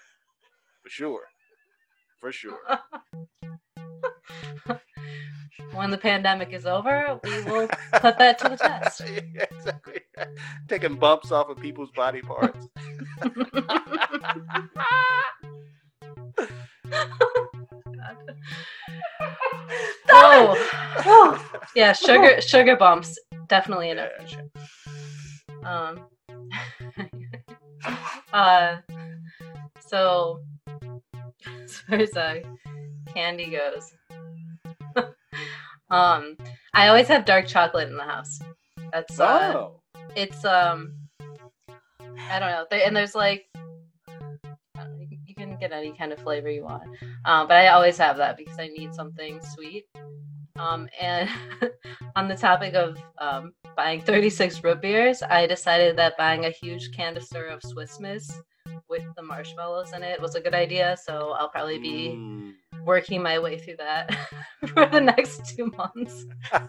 for 0.83 0.91
sure, 0.91 1.23
for 2.21 2.33
sure. 2.33 2.61
when 5.75 5.91
the 5.91 5.99
pandemic 5.99 6.53
is 6.53 6.67
over, 6.67 7.19
we 7.25 7.43
will 7.45 7.69
put 7.95 8.19
that 8.19 8.39
to 8.39 8.49
the 8.49 8.57
test. 8.57 9.03
yeah, 9.35 9.45
exactly. 9.51 10.01
Taking 10.69 10.97
bumps 10.97 11.33
off 11.33 11.49
of 11.49 11.59
people's 11.59 11.91
body 11.93 12.23
parts. 12.23 12.69
oh, 20.11 21.63
yeah, 21.75 21.93
sugar 21.93 22.41
sugar 22.41 22.77
bumps 22.77 23.19
definitely 23.49 23.91
an 23.91 23.99
Yeah. 24.27 24.43
Um, 25.65 26.07
uh, 28.33 28.77
so 29.87 30.41
as 31.91 32.17
uh, 32.17 32.41
candy 33.15 33.51
goes, 33.51 33.93
um, 35.91 36.37
I 36.75 36.89
always 36.89 37.09
have 37.09 37.25
dark 37.25 37.47
chocolate 37.47 37.89
in 37.89 37.97
the 37.97 38.03
house. 38.05 38.41
That's 38.93 39.19
uh, 39.19 39.53
oh, 39.55 39.81
it's 40.17 40.45
um 40.45 40.93
i 42.31 42.39
don't 42.39 42.51
know. 42.51 42.67
And 42.71 42.95
there's 42.97 43.15
like 43.15 43.47
know, 43.55 44.87
you 45.27 45.35
can- 45.35 45.57
get 45.61 45.73
any 45.73 45.93
kind 45.93 46.13
of 46.13 46.19
flavor 46.19 46.51
you 46.51 46.65
want. 46.65 46.83
Um 47.25 47.47
but 47.49 47.57
i 47.57 47.69
always 47.69 47.97
have 47.99 48.17
that 48.19 48.37
because 48.37 48.59
i 48.59 48.67
need 48.69 48.95
something 48.95 49.41
sweet. 49.55 49.85
Um 50.57 50.89
and 51.01 51.29
on 52.17 52.29
the 52.29 52.35
topic 52.37 52.75
of 52.75 52.99
um 53.19 53.53
buying 53.77 54.03
36 54.03 54.63
root 54.63 54.83
beers 54.83 55.23
i 55.23 55.47
decided 55.47 55.97
that 55.97 56.17
buying 56.19 56.45
a 56.45 56.51
huge 56.51 56.93
canister 56.93 57.47
of 57.47 57.63
swiss 57.63 57.99
miss 58.01 58.31
with 58.91 59.05
the 59.17 59.23
marshmallows 59.23 59.93
in 59.95 60.03
it 60.03 60.21
was 60.21 60.35
a 60.35 60.41
good 60.41 60.53
idea 60.55 60.95
so 61.03 61.31
i'll 61.39 61.49
probably 61.49 61.79
be 61.79 62.11
Mm. 62.19 62.53
Working 62.85 63.23
my 63.23 63.39
way 63.39 63.59
through 63.59 63.77
that 63.77 64.15
for 64.69 64.87
the 64.87 65.01
next 65.01 65.45
two 65.47 65.73
months 65.77 66.27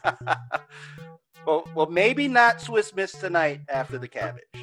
well, 1.46 1.68
well, 1.76 1.88
maybe 1.90 2.28
not 2.28 2.62
Swiss 2.62 2.94
Miss 2.96 3.12
tonight 3.12 3.62
after 3.70 3.98
the 3.98 4.08
cabbage. 4.08 4.44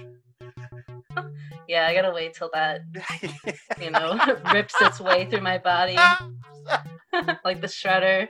yeah 1.68 1.86
i 1.86 1.94
gotta 1.94 2.12
wait 2.12 2.34
till 2.34 2.50
that 2.52 2.80
you 3.80 3.90
know 3.90 4.18
rips 4.52 4.74
its 4.80 5.00
way 5.00 5.24
through 5.26 5.40
my 5.40 5.58
body 5.58 5.96
like 7.44 7.60
the 7.60 7.66
shredder. 7.66 8.28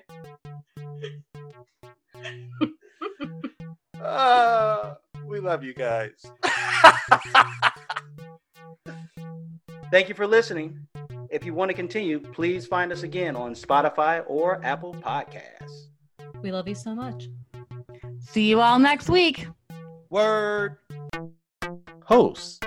Ah, 4.02 4.96
we 5.26 5.40
love 5.40 5.62
you 5.62 5.74
guys. 5.74 6.24
Thank 9.90 10.08
you 10.08 10.14
for 10.14 10.26
listening. 10.26 10.86
If 11.30 11.44
you 11.44 11.54
want 11.54 11.68
to 11.68 11.74
continue, 11.74 12.18
please 12.18 12.66
find 12.66 12.90
us 12.90 13.04
again 13.04 13.36
on 13.36 13.54
Spotify 13.54 14.24
or 14.26 14.60
Apple 14.64 14.94
Podcasts. 14.94 15.86
We 16.42 16.50
love 16.50 16.66
you 16.66 16.74
so 16.74 16.92
much. 16.92 17.28
See 18.18 18.48
you 18.48 18.60
all 18.60 18.80
next 18.80 19.08
week. 19.08 19.46
Word. 20.08 20.78
Hosts 22.02 22.58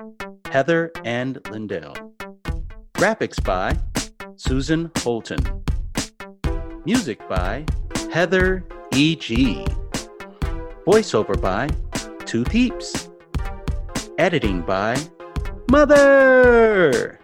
Heather 0.49 0.93
and 1.03 1.45
Lindell. 1.51 1.93
Graphics 2.93 3.43
by 3.43 3.77
Susan 4.37 4.89
Holton. 4.99 5.39
Music 6.85 7.19
by 7.27 7.65
Heather 8.13 8.63
E.G. 8.93 9.65
Voiceover 10.87 11.41
by 11.41 11.67
Two 12.25 12.45
Peeps. 12.45 13.09
Editing 14.17 14.61
by 14.61 14.95
Mother. 15.69 17.19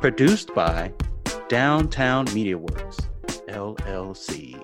Produced 0.00 0.54
by 0.54 0.92
Downtown 1.48 2.26
Media 2.34 2.56
Works, 2.58 2.98
LLC. 3.48 4.55